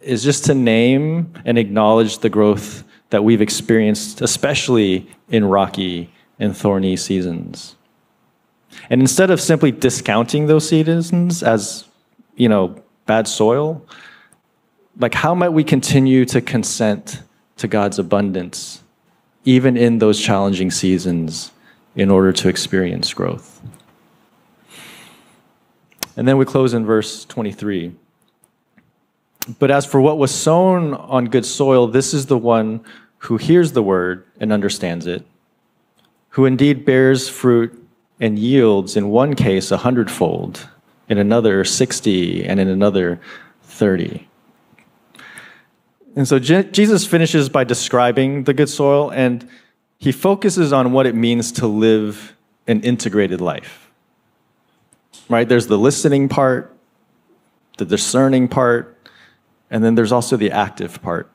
is 0.00 0.24
just 0.24 0.46
to 0.46 0.54
name 0.54 1.32
and 1.44 1.56
acknowledge 1.58 2.18
the 2.18 2.28
growth 2.28 2.82
that 3.12 3.22
we've 3.22 3.42
experienced, 3.42 4.22
especially 4.22 5.06
in 5.28 5.44
rocky 5.44 6.10
and 6.38 6.56
thorny 6.56 6.96
seasons. 6.96 7.76
And 8.88 9.02
instead 9.02 9.30
of 9.30 9.38
simply 9.38 9.70
discounting 9.70 10.46
those 10.46 10.66
seasons 10.66 11.42
as, 11.42 11.84
you 12.36 12.48
know, 12.48 12.82
bad 13.04 13.28
soil, 13.28 13.86
like 14.98 15.12
how 15.12 15.34
might 15.34 15.50
we 15.50 15.62
continue 15.62 16.24
to 16.24 16.40
consent 16.40 17.20
to 17.58 17.68
God's 17.68 17.98
abundance, 17.98 18.82
even 19.44 19.76
in 19.76 19.98
those 19.98 20.18
challenging 20.18 20.70
seasons, 20.70 21.52
in 21.94 22.10
order 22.10 22.32
to 22.32 22.48
experience 22.48 23.12
growth? 23.12 23.60
And 26.16 26.26
then 26.26 26.38
we 26.38 26.46
close 26.46 26.72
in 26.72 26.86
verse 26.86 27.26
23. 27.26 27.94
But 29.58 29.70
as 29.70 29.84
for 29.84 30.00
what 30.00 30.18
was 30.18 30.30
sown 30.30 30.94
on 30.94 31.26
good 31.26 31.44
soil, 31.44 31.88
this 31.88 32.14
is 32.14 32.26
the 32.26 32.38
one 32.38 32.84
who 33.18 33.36
hears 33.36 33.72
the 33.72 33.82
word 33.82 34.24
and 34.38 34.52
understands 34.52 35.06
it, 35.06 35.24
who 36.30 36.44
indeed 36.44 36.84
bears 36.84 37.28
fruit 37.28 37.78
and 38.20 38.38
yields 38.38 38.96
in 38.96 39.08
one 39.08 39.34
case 39.34 39.70
a 39.70 39.78
hundredfold, 39.78 40.68
in 41.08 41.18
another 41.18 41.64
60, 41.64 42.44
and 42.44 42.60
in 42.60 42.68
another 42.68 43.20
30. 43.62 44.28
And 46.14 46.28
so 46.28 46.38
Je- 46.38 46.70
Jesus 46.70 47.06
finishes 47.06 47.48
by 47.48 47.64
describing 47.64 48.44
the 48.44 48.54
good 48.54 48.68
soil, 48.68 49.10
and 49.10 49.48
he 49.98 50.12
focuses 50.12 50.72
on 50.72 50.92
what 50.92 51.06
it 51.06 51.14
means 51.14 51.52
to 51.52 51.66
live 51.66 52.36
an 52.66 52.80
integrated 52.82 53.40
life. 53.40 53.90
Right? 55.28 55.48
There's 55.48 55.66
the 55.66 55.78
listening 55.78 56.28
part, 56.28 56.76
the 57.78 57.84
discerning 57.84 58.48
part, 58.48 59.01
and 59.72 59.82
then 59.82 59.96
there's 59.96 60.12
also 60.12 60.36
the 60.36 60.52
active 60.52 61.02
part. 61.02 61.28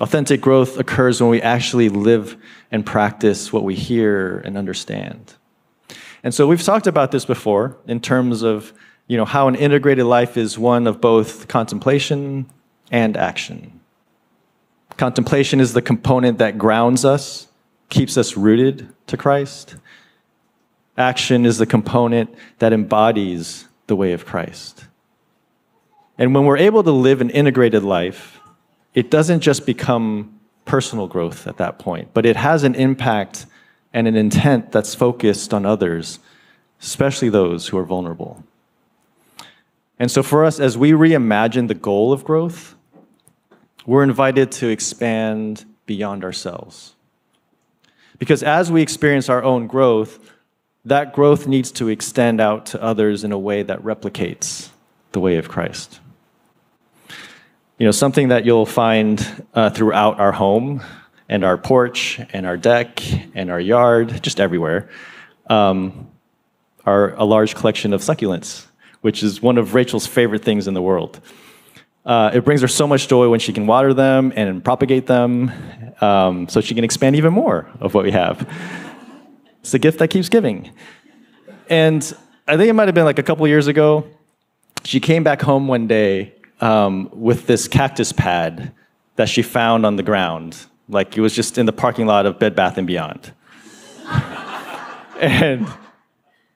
Authentic 0.00 0.40
growth 0.40 0.76
occurs 0.78 1.20
when 1.20 1.30
we 1.30 1.40
actually 1.40 1.88
live 1.88 2.36
and 2.72 2.84
practice 2.84 3.52
what 3.52 3.62
we 3.62 3.76
hear 3.76 4.38
and 4.38 4.58
understand. 4.58 5.34
And 6.24 6.34
so 6.34 6.48
we've 6.48 6.62
talked 6.62 6.88
about 6.88 7.12
this 7.12 7.24
before 7.24 7.76
in 7.86 8.00
terms 8.00 8.42
of 8.42 8.72
you 9.06 9.16
know, 9.18 9.26
how 9.26 9.46
an 9.46 9.54
integrated 9.54 10.06
life 10.06 10.36
is 10.36 10.58
one 10.58 10.86
of 10.86 11.00
both 11.00 11.46
contemplation 11.46 12.46
and 12.90 13.16
action. 13.16 13.80
Contemplation 14.96 15.60
is 15.60 15.74
the 15.74 15.82
component 15.82 16.38
that 16.38 16.56
grounds 16.56 17.04
us, 17.04 17.48
keeps 17.90 18.16
us 18.16 18.36
rooted 18.36 18.88
to 19.06 19.16
Christ. 19.16 19.76
Action 20.96 21.44
is 21.44 21.58
the 21.58 21.66
component 21.66 22.34
that 22.60 22.72
embodies 22.72 23.68
the 23.86 23.96
way 23.96 24.12
of 24.12 24.24
Christ. 24.24 24.86
And 26.18 26.34
when 26.34 26.44
we're 26.44 26.58
able 26.58 26.82
to 26.82 26.92
live 26.92 27.20
an 27.20 27.30
integrated 27.30 27.82
life, 27.82 28.40
it 28.94 29.10
doesn't 29.10 29.40
just 29.40 29.66
become 29.66 30.38
personal 30.64 31.06
growth 31.06 31.46
at 31.46 31.56
that 31.58 31.78
point, 31.78 32.10
but 32.14 32.24
it 32.24 32.36
has 32.36 32.64
an 32.64 32.74
impact 32.74 33.46
and 33.92 34.08
an 34.08 34.16
intent 34.16 34.72
that's 34.72 34.94
focused 34.94 35.52
on 35.52 35.66
others, 35.66 36.18
especially 36.80 37.28
those 37.28 37.68
who 37.68 37.78
are 37.78 37.84
vulnerable. 37.84 38.44
And 39.98 40.10
so, 40.10 40.22
for 40.22 40.44
us, 40.44 40.58
as 40.58 40.76
we 40.76 40.92
reimagine 40.92 41.68
the 41.68 41.74
goal 41.74 42.12
of 42.12 42.24
growth, 42.24 42.74
we're 43.86 44.02
invited 44.02 44.50
to 44.52 44.68
expand 44.68 45.64
beyond 45.86 46.24
ourselves. 46.24 46.94
Because 48.18 48.42
as 48.42 48.72
we 48.72 48.82
experience 48.82 49.28
our 49.28 49.42
own 49.42 49.66
growth, 49.66 50.18
that 50.84 51.12
growth 51.12 51.46
needs 51.46 51.70
to 51.72 51.88
extend 51.88 52.40
out 52.40 52.66
to 52.66 52.82
others 52.82 53.24
in 53.24 53.32
a 53.32 53.38
way 53.38 53.62
that 53.62 53.82
replicates 53.82 54.70
the 55.12 55.20
way 55.20 55.36
of 55.36 55.48
Christ. 55.48 56.00
You 57.84 57.88
know, 57.88 57.92
something 57.92 58.28
that 58.28 58.46
you'll 58.46 58.64
find 58.64 59.44
uh, 59.52 59.68
throughout 59.68 60.18
our 60.18 60.32
home 60.32 60.82
and 61.28 61.44
our 61.44 61.58
porch 61.58 62.18
and 62.32 62.46
our 62.46 62.56
deck 62.56 63.02
and 63.36 63.50
our 63.50 63.60
yard, 63.60 64.22
just 64.22 64.40
everywhere, 64.40 64.88
um, 65.50 66.10
are 66.86 67.14
a 67.16 67.24
large 67.24 67.54
collection 67.54 67.92
of 67.92 68.00
succulents, 68.00 68.64
which 69.02 69.22
is 69.22 69.42
one 69.42 69.58
of 69.58 69.74
Rachel's 69.74 70.06
favorite 70.06 70.42
things 70.42 70.66
in 70.66 70.72
the 70.72 70.80
world. 70.80 71.20
Uh, 72.06 72.30
it 72.32 72.42
brings 72.42 72.62
her 72.62 72.68
so 72.68 72.86
much 72.86 73.06
joy 73.06 73.28
when 73.28 73.38
she 73.38 73.52
can 73.52 73.66
water 73.66 73.92
them 73.92 74.32
and 74.34 74.64
propagate 74.64 75.06
them 75.06 75.52
um, 76.00 76.48
so 76.48 76.62
she 76.62 76.74
can 76.74 76.84
expand 76.84 77.16
even 77.16 77.34
more 77.34 77.68
of 77.80 77.92
what 77.92 78.02
we 78.02 78.12
have. 78.12 78.48
It's 79.60 79.74
a 79.74 79.78
gift 79.78 79.98
that 79.98 80.08
keeps 80.08 80.30
giving. 80.30 80.72
And 81.68 82.02
I 82.48 82.56
think 82.56 82.70
it 82.70 82.72
might 82.72 82.88
have 82.88 82.94
been 82.94 83.04
like 83.04 83.18
a 83.18 83.22
couple 83.22 83.46
years 83.46 83.66
ago. 83.66 84.08
She 84.84 85.00
came 85.00 85.22
back 85.22 85.42
home 85.42 85.68
one 85.68 85.86
day 85.86 86.32
um, 86.60 87.10
with 87.12 87.46
this 87.46 87.68
cactus 87.68 88.12
pad 88.12 88.72
that 89.16 89.28
she 89.28 89.42
found 89.42 89.86
on 89.86 89.96
the 89.96 90.02
ground. 90.02 90.66
Like 90.88 91.16
it 91.16 91.20
was 91.20 91.34
just 91.34 91.58
in 91.58 91.66
the 91.66 91.72
parking 91.72 92.06
lot 92.06 92.26
of 92.26 92.38
Bed 92.38 92.54
Bath 92.54 92.78
and 92.78 92.86
Beyond. 92.86 93.32
and 95.20 95.66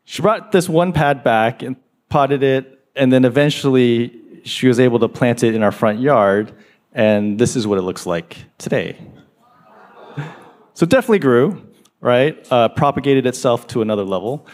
she 0.05 0.23
brought 0.23 0.53
this 0.53 0.69
one 0.69 0.93
pad 0.93 1.23
back 1.23 1.63
and 1.63 1.77
potted 2.09 2.43
it, 2.43 2.85
and 2.97 3.13
then 3.13 3.25
eventually 3.25 4.21
she 4.45 4.67
was 4.69 4.81
able 4.81 4.99
to 4.99 5.09
plant 5.09 5.43
it 5.43 5.55
in 5.55 5.63
our 5.63 5.73
front 5.73 6.01
yard, 6.01 6.53
and 6.93 7.39
this 7.39 7.57
is 7.57 7.67
what 7.67 7.79
it 7.79 7.83
looks 7.83 8.07
like 8.07 8.37
today. 8.59 8.97
So 10.75 10.85
it 10.85 10.91
definitely 10.91 11.19
grew, 11.19 11.67
right? 12.01 12.47
Uh, 12.53 12.69
propagated 12.69 13.27
itself 13.27 13.67
to 13.69 13.83
another 13.83 14.05
level. 14.05 14.47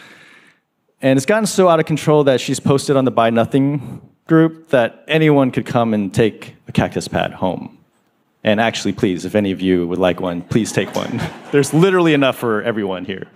And 1.01 1.17
it's 1.17 1.25
gotten 1.25 1.45
so 1.45 1.69
out 1.69 1.79
of 1.79 1.85
control 1.85 2.23
that 2.23 2.41
she's 2.41 2.59
posted 2.59 2.97
on 2.97 3.05
the 3.05 3.11
Buy 3.11 3.29
Nothing 3.29 4.01
group 4.27 4.69
that 4.69 5.03
anyone 5.07 5.51
could 5.51 5.65
come 5.65 5.93
and 5.93 6.13
take 6.13 6.55
a 6.67 6.71
cactus 6.71 7.07
pad 7.07 7.31
home. 7.31 7.77
And 8.43 8.59
actually, 8.59 8.93
please, 8.93 9.25
if 9.25 9.35
any 9.35 9.51
of 9.51 9.61
you 9.61 9.87
would 9.87 9.97
like 9.97 10.19
one, 10.19 10.41
please 10.41 10.71
take 10.71 10.93
one. 10.95 11.21
There's 11.51 11.73
literally 11.73 12.13
enough 12.13 12.37
for 12.37 12.61
everyone 12.61 13.05
here. 13.05 13.27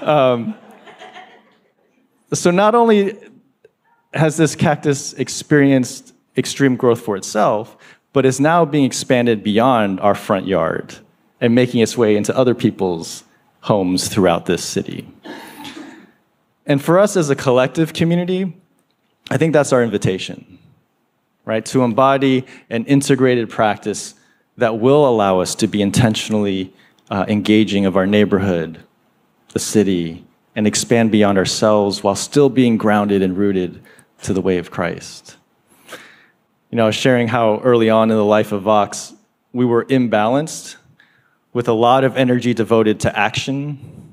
Um, 0.00 0.54
so, 2.32 2.50
not 2.50 2.74
only 2.74 3.16
has 4.12 4.36
this 4.36 4.56
cactus 4.56 5.12
experienced 5.14 6.14
extreme 6.36 6.76
growth 6.76 7.00
for 7.00 7.16
itself, 7.16 7.76
but 8.12 8.26
is 8.26 8.40
now 8.40 8.64
being 8.64 8.84
expanded 8.84 9.42
beyond 9.42 10.00
our 10.00 10.14
front 10.14 10.46
yard 10.46 10.96
and 11.40 11.54
making 11.54 11.80
its 11.80 11.96
way 11.96 12.16
into 12.16 12.36
other 12.36 12.54
people's 12.54 13.24
homes 13.60 14.08
throughout 14.08 14.46
this 14.46 14.64
city. 14.64 15.06
And 16.66 16.82
for 16.82 16.98
us 16.98 17.16
as 17.16 17.30
a 17.30 17.36
collective 17.36 17.92
community, 17.92 18.56
I 19.30 19.36
think 19.36 19.52
that's 19.52 19.72
our 19.72 19.82
invitation, 19.82 20.58
right? 21.44 21.64
To 21.66 21.82
embody 21.82 22.44
an 22.68 22.84
integrated 22.84 23.48
practice 23.48 24.14
that 24.56 24.78
will 24.78 25.08
allow 25.08 25.40
us 25.40 25.54
to 25.56 25.66
be 25.66 25.80
intentionally 25.82 26.72
uh, 27.10 27.24
engaging 27.28 27.86
of 27.86 27.96
our 27.96 28.06
neighborhood, 28.06 28.82
the 29.52 29.58
city, 29.58 30.24
and 30.54 30.66
expand 30.66 31.10
beyond 31.10 31.38
ourselves 31.38 32.02
while 32.02 32.14
still 32.14 32.48
being 32.48 32.76
grounded 32.76 33.22
and 33.22 33.36
rooted 33.36 33.82
to 34.22 34.32
the 34.32 34.40
way 34.40 34.58
of 34.58 34.70
Christ. 34.70 35.36
You 36.70 36.76
know, 36.76 36.90
sharing 36.90 37.28
how 37.28 37.60
early 37.60 37.90
on 37.90 38.10
in 38.10 38.16
the 38.16 38.24
life 38.24 38.52
of 38.52 38.62
Vox, 38.62 39.14
we 39.52 39.64
were 39.64 39.84
imbalanced 39.86 40.76
with 41.52 41.68
a 41.68 41.72
lot 41.72 42.04
of 42.04 42.16
energy 42.16 42.52
devoted 42.52 43.00
to 43.00 43.18
action 43.18 44.03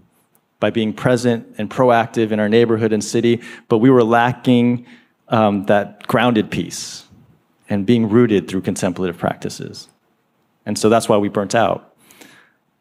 by 0.62 0.70
being 0.70 0.94
present 0.94 1.56
and 1.58 1.70
proactive 1.70 2.32
in 2.32 2.40
our 2.40 2.48
neighborhood 2.48 2.94
and 2.94 3.04
city, 3.04 3.42
but 3.68 3.80
we 3.80 3.90
were 3.90 4.04
lacking 4.04 4.86
um, 5.28 5.66
that 5.66 6.08
grounded 6.08 6.50
piece 6.50 7.04
and 7.70 7.86
being 7.86 8.08
rooted 8.08 8.48
through 8.48 8.62
contemplative 8.62 9.18
practices. 9.18 9.90
And 10.66 10.78
so 10.78 10.88
that's 10.88 11.10
why 11.10 11.18
we 11.18 11.28
burnt 11.28 11.56
out. 11.56 11.94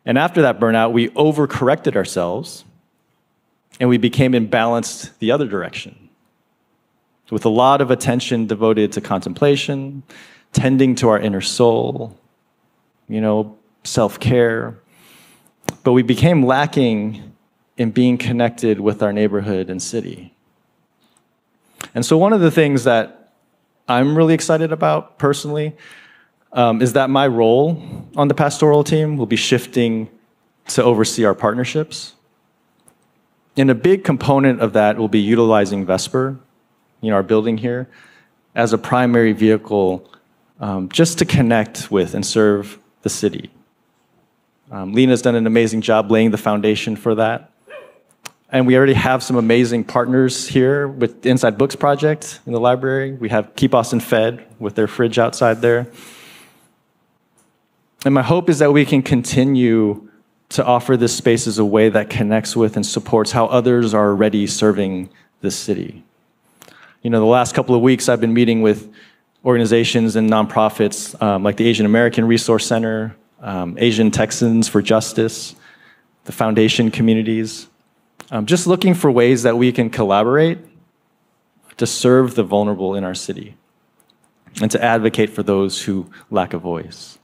And 0.04 0.18
after 0.18 0.42
that 0.42 0.60
burnout, 0.60 0.92
we 0.92 1.08
overcorrected 1.10 1.96
ourselves 1.96 2.64
and 3.80 3.88
we 3.88 3.98
became 3.98 4.32
imbalanced 4.32 5.18
the 5.18 5.32
other 5.32 5.48
direction 5.48 6.10
with 7.30 7.44
a 7.44 7.48
lot 7.48 7.80
of 7.80 7.90
attention 7.90 8.46
devoted 8.46 8.92
to 8.92 9.00
contemplation, 9.00 10.02
tending 10.52 10.94
to 10.96 11.08
our 11.08 11.18
inner 11.18 11.40
soul, 11.40 12.18
you 13.08 13.20
know, 13.20 13.56
self 13.84 14.18
care. 14.18 14.76
But 15.84 15.92
we 15.92 16.02
became 16.02 16.44
lacking 16.44 17.29
in 17.80 17.90
being 17.90 18.18
connected 18.18 18.78
with 18.78 19.02
our 19.02 19.10
neighborhood 19.10 19.70
and 19.70 19.82
city. 19.82 20.34
And 21.94 22.04
so, 22.04 22.18
one 22.18 22.34
of 22.34 22.42
the 22.42 22.50
things 22.50 22.84
that 22.84 23.32
I'm 23.88 24.14
really 24.14 24.34
excited 24.34 24.70
about 24.70 25.18
personally 25.18 25.74
um, 26.52 26.82
is 26.82 26.92
that 26.92 27.08
my 27.08 27.26
role 27.26 27.82
on 28.16 28.28
the 28.28 28.34
pastoral 28.34 28.84
team 28.84 29.16
will 29.16 29.24
be 29.24 29.36
shifting 29.36 30.10
to 30.68 30.84
oversee 30.84 31.24
our 31.24 31.34
partnerships. 31.34 32.12
And 33.56 33.70
a 33.70 33.74
big 33.74 34.04
component 34.04 34.60
of 34.60 34.74
that 34.74 34.98
will 34.98 35.08
be 35.08 35.20
utilizing 35.20 35.86
Vesper 35.86 36.38
you 37.00 37.08
know, 37.08 37.16
our 37.16 37.22
building 37.22 37.56
here 37.56 37.88
as 38.54 38.74
a 38.74 38.78
primary 38.78 39.32
vehicle 39.32 40.06
um, 40.60 40.90
just 40.90 41.18
to 41.18 41.24
connect 41.24 41.90
with 41.90 42.12
and 42.12 42.26
serve 42.26 42.78
the 43.00 43.08
city. 43.08 43.50
Um, 44.70 44.92
Lena's 44.92 45.22
done 45.22 45.34
an 45.34 45.46
amazing 45.46 45.80
job 45.80 46.10
laying 46.10 46.30
the 46.30 46.36
foundation 46.36 46.94
for 46.94 47.14
that. 47.14 47.49
And 48.52 48.66
we 48.66 48.76
already 48.76 48.94
have 48.94 49.22
some 49.22 49.36
amazing 49.36 49.84
partners 49.84 50.48
here 50.48 50.88
with 50.88 51.22
the 51.22 51.28
Inside 51.28 51.56
Books 51.56 51.76
Project 51.76 52.40
in 52.46 52.52
the 52.52 52.58
library. 52.58 53.12
We 53.12 53.28
have 53.28 53.54
Keep 53.54 53.74
Austin 53.76 54.00
Fed 54.00 54.44
with 54.58 54.74
their 54.74 54.88
fridge 54.88 55.20
outside 55.20 55.62
there. 55.62 55.86
And 58.04 58.12
my 58.12 58.22
hope 58.22 58.50
is 58.50 58.58
that 58.58 58.72
we 58.72 58.84
can 58.84 59.02
continue 59.02 60.08
to 60.48 60.64
offer 60.64 60.96
this 60.96 61.16
space 61.16 61.46
as 61.46 61.58
a 61.58 61.64
way 61.64 61.90
that 61.90 62.10
connects 62.10 62.56
with 62.56 62.74
and 62.74 62.84
supports 62.84 63.30
how 63.30 63.46
others 63.46 63.94
are 63.94 64.08
already 64.08 64.48
serving 64.48 65.10
this 65.42 65.54
city. 65.54 66.02
You 67.02 67.10
know, 67.10 67.20
the 67.20 67.26
last 67.26 67.54
couple 67.54 67.76
of 67.76 67.82
weeks 67.82 68.08
I've 68.08 68.20
been 68.20 68.34
meeting 68.34 68.62
with 68.62 68.92
organizations 69.44 70.16
and 70.16 70.28
nonprofits 70.28 71.20
um, 71.22 71.44
like 71.44 71.56
the 71.56 71.68
Asian 71.68 71.86
American 71.86 72.26
Resource 72.26 72.66
Center, 72.66 73.16
um, 73.40 73.76
Asian 73.78 74.10
Texans 74.10 74.68
for 74.68 74.82
Justice, 74.82 75.54
the 76.24 76.32
foundation 76.32 76.90
communities, 76.90 77.68
um, 78.30 78.46
just 78.46 78.66
looking 78.66 78.94
for 78.94 79.10
ways 79.10 79.42
that 79.42 79.56
we 79.58 79.72
can 79.72 79.90
collaborate 79.90 80.58
to 81.76 81.86
serve 81.86 82.34
the 82.34 82.42
vulnerable 82.42 82.94
in 82.94 83.04
our 83.04 83.14
city 83.14 83.56
and 84.60 84.70
to 84.70 84.82
advocate 84.82 85.30
for 85.30 85.42
those 85.42 85.82
who 85.82 86.10
lack 86.30 86.52
a 86.52 86.58
voice. 86.58 87.18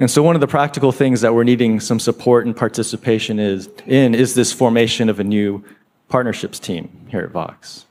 And 0.00 0.10
so, 0.10 0.22
one 0.22 0.34
of 0.34 0.40
the 0.40 0.48
practical 0.48 0.90
things 0.90 1.20
that 1.20 1.34
we're 1.34 1.44
needing 1.44 1.78
some 1.78 2.00
support 2.00 2.46
and 2.46 2.56
participation 2.56 3.38
is, 3.38 3.68
in 3.86 4.14
is 4.14 4.34
this 4.34 4.52
formation 4.52 5.08
of 5.08 5.20
a 5.20 5.24
new 5.24 5.62
partnerships 6.08 6.58
team 6.58 7.06
here 7.08 7.20
at 7.20 7.30
Vox. 7.30 7.86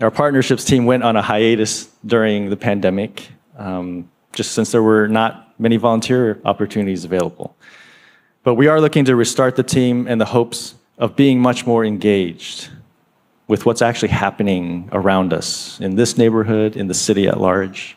Our 0.00 0.10
partnerships 0.10 0.64
team 0.64 0.86
went 0.86 1.02
on 1.02 1.16
a 1.16 1.22
hiatus 1.22 1.88
during 2.06 2.50
the 2.50 2.56
pandemic, 2.56 3.28
um, 3.56 4.10
just 4.32 4.52
since 4.52 4.70
there 4.70 4.82
were 4.82 5.08
not 5.08 5.58
many 5.58 5.76
volunteer 5.76 6.40
opportunities 6.44 7.04
available. 7.04 7.56
But 8.44 8.54
we 8.54 8.66
are 8.66 8.80
looking 8.80 9.04
to 9.06 9.16
restart 9.16 9.56
the 9.56 9.62
team 9.62 10.06
in 10.06 10.18
the 10.18 10.24
hopes 10.26 10.74
of 10.98 11.16
being 11.16 11.40
much 11.40 11.66
more 11.66 11.84
engaged 11.84 12.70
with 13.46 13.66
what's 13.66 13.82
actually 13.82 14.08
happening 14.08 14.88
around 14.92 15.32
us 15.32 15.78
in 15.80 15.96
this 15.96 16.16
neighborhood, 16.16 16.76
in 16.76 16.86
the 16.86 16.94
city 16.94 17.26
at 17.26 17.40
large. 17.40 17.96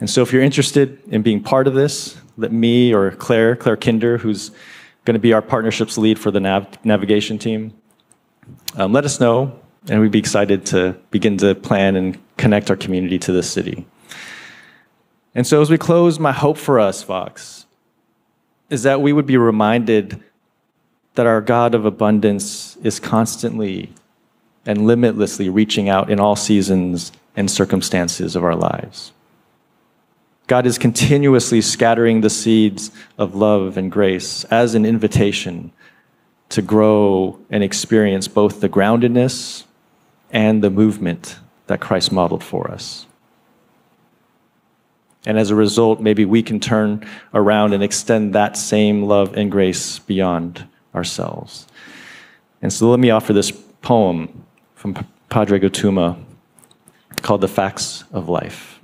And 0.00 0.10
so 0.10 0.22
if 0.22 0.32
you're 0.32 0.42
interested 0.42 1.00
in 1.08 1.22
being 1.22 1.42
part 1.42 1.66
of 1.66 1.74
this, 1.74 2.16
let 2.36 2.52
me 2.52 2.92
or 2.92 3.12
Claire, 3.12 3.56
Claire 3.56 3.76
Kinder, 3.76 4.18
who's 4.18 4.50
going 5.04 5.14
to 5.14 5.20
be 5.20 5.32
our 5.32 5.42
partnerships 5.42 5.96
lead 5.96 6.18
for 6.18 6.30
the 6.30 6.40
nav- 6.40 6.84
navigation 6.84 7.38
team, 7.38 7.72
um, 8.76 8.92
let 8.92 9.04
us 9.04 9.20
know 9.20 9.58
and 9.88 10.00
we'd 10.00 10.10
be 10.10 10.18
excited 10.18 10.66
to 10.66 10.96
begin 11.10 11.36
to 11.38 11.54
plan 11.54 11.96
and 11.96 12.18
connect 12.36 12.70
our 12.70 12.76
community 12.76 13.18
to 13.20 13.32
this 13.32 13.50
city. 13.50 13.86
And 15.34 15.46
so, 15.46 15.60
as 15.60 15.70
we 15.70 15.78
close, 15.78 16.18
my 16.18 16.32
hope 16.32 16.56
for 16.56 16.80
us, 16.80 17.02
Vox, 17.02 17.66
is 18.70 18.82
that 18.82 19.00
we 19.00 19.12
would 19.12 19.26
be 19.26 19.36
reminded 19.36 20.22
that 21.16 21.26
our 21.26 21.40
God 21.40 21.74
of 21.74 21.84
abundance 21.84 22.76
is 22.82 23.00
constantly 23.00 23.92
and 24.64 24.86
limitlessly 24.86 25.48
reaching 25.48 25.88
out 25.88 26.10
in 26.10 26.20
all 26.20 26.36
seasons 26.36 27.10
and 27.34 27.50
circumstances 27.50 28.36
of 28.36 28.44
our 28.44 28.54
lives. 28.54 29.12
God 30.46 30.66
is 30.66 30.78
continuously 30.78 31.60
scattering 31.60 32.20
the 32.20 32.30
seeds 32.30 32.90
of 33.18 33.34
love 33.34 33.76
and 33.76 33.90
grace 33.90 34.44
as 34.44 34.74
an 34.74 34.86
invitation 34.86 35.72
to 36.50 36.62
grow 36.62 37.38
and 37.50 37.64
experience 37.64 38.28
both 38.28 38.60
the 38.60 38.68
groundedness 38.68 39.64
and 40.30 40.62
the 40.62 40.70
movement 40.70 41.38
that 41.66 41.80
Christ 41.80 42.12
modeled 42.12 42.44
for 42.44 42.70
us. 42.70 43.06
And 45.24 45.38
as 45.38 45.50
a 45.50 45.56
result, 45.56 46.00
maybe 46.00 46.24
we 46.24 46.42
can 46.42 46.60
turn 46.60 47.04
around 47.34 47.72
and 47.72 47.82
extend 47.82 48.34
that 48.34 48.56
same 48.56 49.04
love 49.04 49.36
and 49.36 49.50
grace 49.50 49.98
beyond 49.98 50.66
ourselves. 50.96 51.66
And 52.62 52.72
so 52.72 52.90
let 52.90 52.98
me 52.98 53.10
offer 53.10 53.32
this 53.32 53.52
poem 53.82 54.44
from 54.74 54.94
Pádraig 55.30 55.62
Ó 55.62 55.70
Tuama 55.70 56.18
called 57.22 57.40
The 57.40 57.48
Facts 57.48 58.04
of 58.12 58.28
Life. 58.28 58.80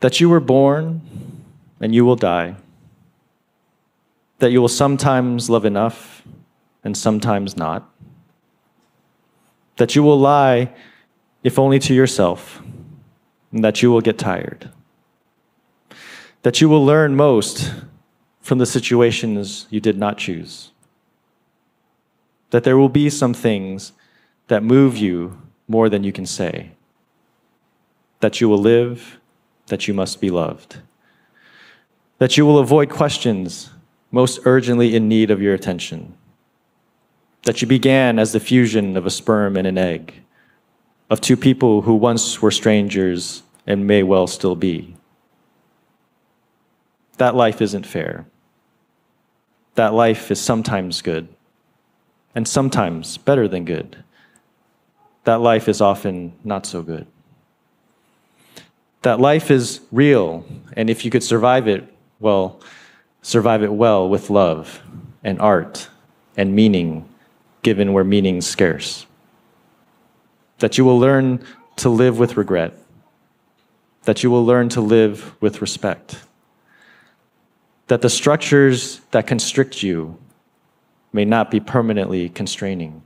That 0.00 0.20
you 0.20 0.28
were 0.28 0.40
born 0.40 1.00
and 1.80 1.94
you 1.94 2.04
will 2.04 2.16
die. 2.16 2.56
That 4.38 4.52
you 4.52 4.60
will 4.60 4.68
sometimes 4.68 5.50
love 5.50 5.64
enough 5.64 6.22
and 6.84 6.96
sometimes 6.96 7.56
not. 7.56 7.88
That 9.76 9.94
you 9.94 10.02
will 10.02 10.18
lie, 10.18 10.72
if 11.42 11.58
only 11.58 11.78
to 11.80 11.94
yourself, 11.94 12.62
and 13.52 13.64
that 13.64 13.82
you 13.82 13.90
will 13.90 14.00
get 14.00 14.18
tired. 14.18 14.70
That 16.42 16.60
you 16.60 16.68
will 16.68 16.84
learn 16.84 17.16
most 17.16 17.72
from 18.40 18.58
the 18.58 18.66
situations 18.66 19.66
you 19.70 19.80
did 19.80 19.98
not 19.98 20.18
choose. 20.18 20.72
That 22.50 22.64
there 22.64 22.78
will 22.78 22.88
be 22.88 23.10
some 23.10 23.34
things 23.34 23.92
that 24.48 24.62
move 24.62 24.96
you 24.96 25.40
more 25.68 25.88
than 25.88 26.02
you 26.02 26.12
can 26.12 26.26
say. 26.26 26.72
That 28.20 28.40
you 28.40 28.48
will 28.48 28.58
live, 28.58 29.20
that 29.66 29.86
you 29.86 29.94
must 29.94 30.20
be 30.20 30.30
loved. 30.30 30.78
That 32.18 32.36
you 32.36 32.44
will 32.44 32.58
avoid 32.58 32.90
questions 32.90 33.70
most 34.10 34.40
urgently 34.44 34.94
in 34.94 35.08
need 35.08 35.30
of 35.30 35.40
your 35.40 35.54
attention. 35.54 36.14
That 37.44 37.62
you 37.62 37.68
began 37.68 38.18
as 38.18 38.32
the 38.32 38.40
fusion 38.40 38.96
of 38.96 39.06
a 39.06 39.10
sperm 39.10 39.56
and 39.56 39.66
an 39.66 39.78
egg, 39.78 40.14
of 41.08 41.20
two 41.20 41.36
people 41.36 41.82
who 41.82 41.94
once 41.94 42.42
were 42.42 42.50
strangers 42.50 43.42
and 43.66 43.86
may 43.86 44.02
well 44.02 44.26
still 44.26 44.56
be. 44.56 44.96
That 47.20 47.36
life 47.36 47.60
isn't 47.60 47.84
fair. 47.84 48.24
That 49.74 49.92
life 49.92 50.30
is 50.30 50.40
sometimes 50.40 51.02
good, 51.02 51.28
and 52.34 52.48
sometimes 52.48 53.18
better 53.18 53.46
than 53.46 53.66
good. 53.66 54.02
That 55.24 55.42
life 55.42 55.68
is 55.68 55.82
often 55.82 56.32
not 56.44 56.64
so 56.64 56.80
good. 56.80 57.06
That 59.02 59.20
life 59.20 59.50
is 59.50 59.82
real, 59.92 60.46
and 60.72 60.88
if 60.88 61.04
you 61.04 61.10
could 61.10 61.22
survive 61.22 61.68
it, 61.68 61.84
well, 62.20 62.58
survive 63.20 63.62
it 63.62 63.74
well 63.74 64.08
with 64.08 64.30
love 64.30 64.80
and 65.22 65.38
art 65.42 65.90
and 66.38 66.56
meaning, 66.56 67.06
given 67.60 67.92
where 67.92 68.02
meaning's 68.02 68.46
scarce. 68.46 69.04
That 70.60 70.78
you 70.78 70.86
will 70.86 70.98
learn 70.98 71.44
to 71.76 71.90
live 71.90 72.18
with 72.18 72.38
regret. 72.38 72.72
That 74.04 74.22
you 74.22 74.30
will 74.30 74.46
learn 74.46 74.70
to 74.70 74.80
live 74.80 75.34
with 75.42 75.60
respect. 75.60 76.16
That 77.90 78.02
the 78.02 78.08
structures 78.08 79.00
that 79.10 79.26
constrict 79.26 79.82
you 79.82 80.16
may 81.12 81.24
not 81.24 81.50
be 81.50 81.58
permanently 81.58 82.28
constraining. 82.28 83.02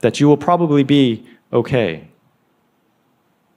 That 0.00 0.20
you 0.20 0.26
will 0.26 0.40
probably 0.40 0.82
be 0.82 1.28
okay. 1.52 2.08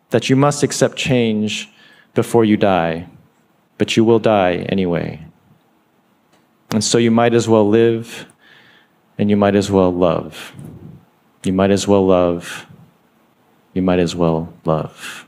That 0.09 0.29
you 0.29 0.35
must 0.35 0.63
accept 0.63 0.97
change 0.97 1.71
before 2.13 2.43
you 2.43 2.57
die 2.57 3.07
but 3.77 3.97
you 3.97 4.03
will 4.03 4.19
die 4.19 4.65
anyway. 4.69 5.19
And 6.71 6.83
so 6.83 6.97
you 6.97 7.11
might 7.11 7.33
as 7.33 7.47
well 7.47 7.67
live 7.67 8.25
and 9.17 9.29
you 9.29 9.37
might 9.37 9.55
as 9.55 9.69
well 9.69 9.91
love. 9.91 10.53
You 11.43 11.53
might 11.53 11.71
as 11.71 11.87
well 11.87 12.05
love. 12.05 12.65
You 13.73 13.81
might 13.81 13.99
as 13.99 14.15
well 14.15 14.53
love. 14.65 15.27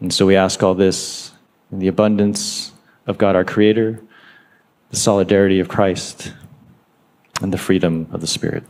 And 0.00 0.12
so 0.12 0.26
we 0.26 0.36
ask 0.36 0.62
all 0.62 0.74
this 0.74 1.32
in 1.70 1.78
the 1.78 1.88
abundance 1.88 2.72
of 3.06 3.18
God 3.18 3.36
our 3.36 3.44
Creator, 3.44 4.02
the 4.90 4.96
solidarity 4.96 5.60
of 5.60 5.68
Christ, 5.68 6.32
and 7.40 7.52
the 7.52 7.58
freedom 7.58 8.08
of 8.12 8.20
the 8.20 8.26
Spirit. 8.26 8.64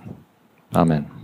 Amen. 0.74 1.15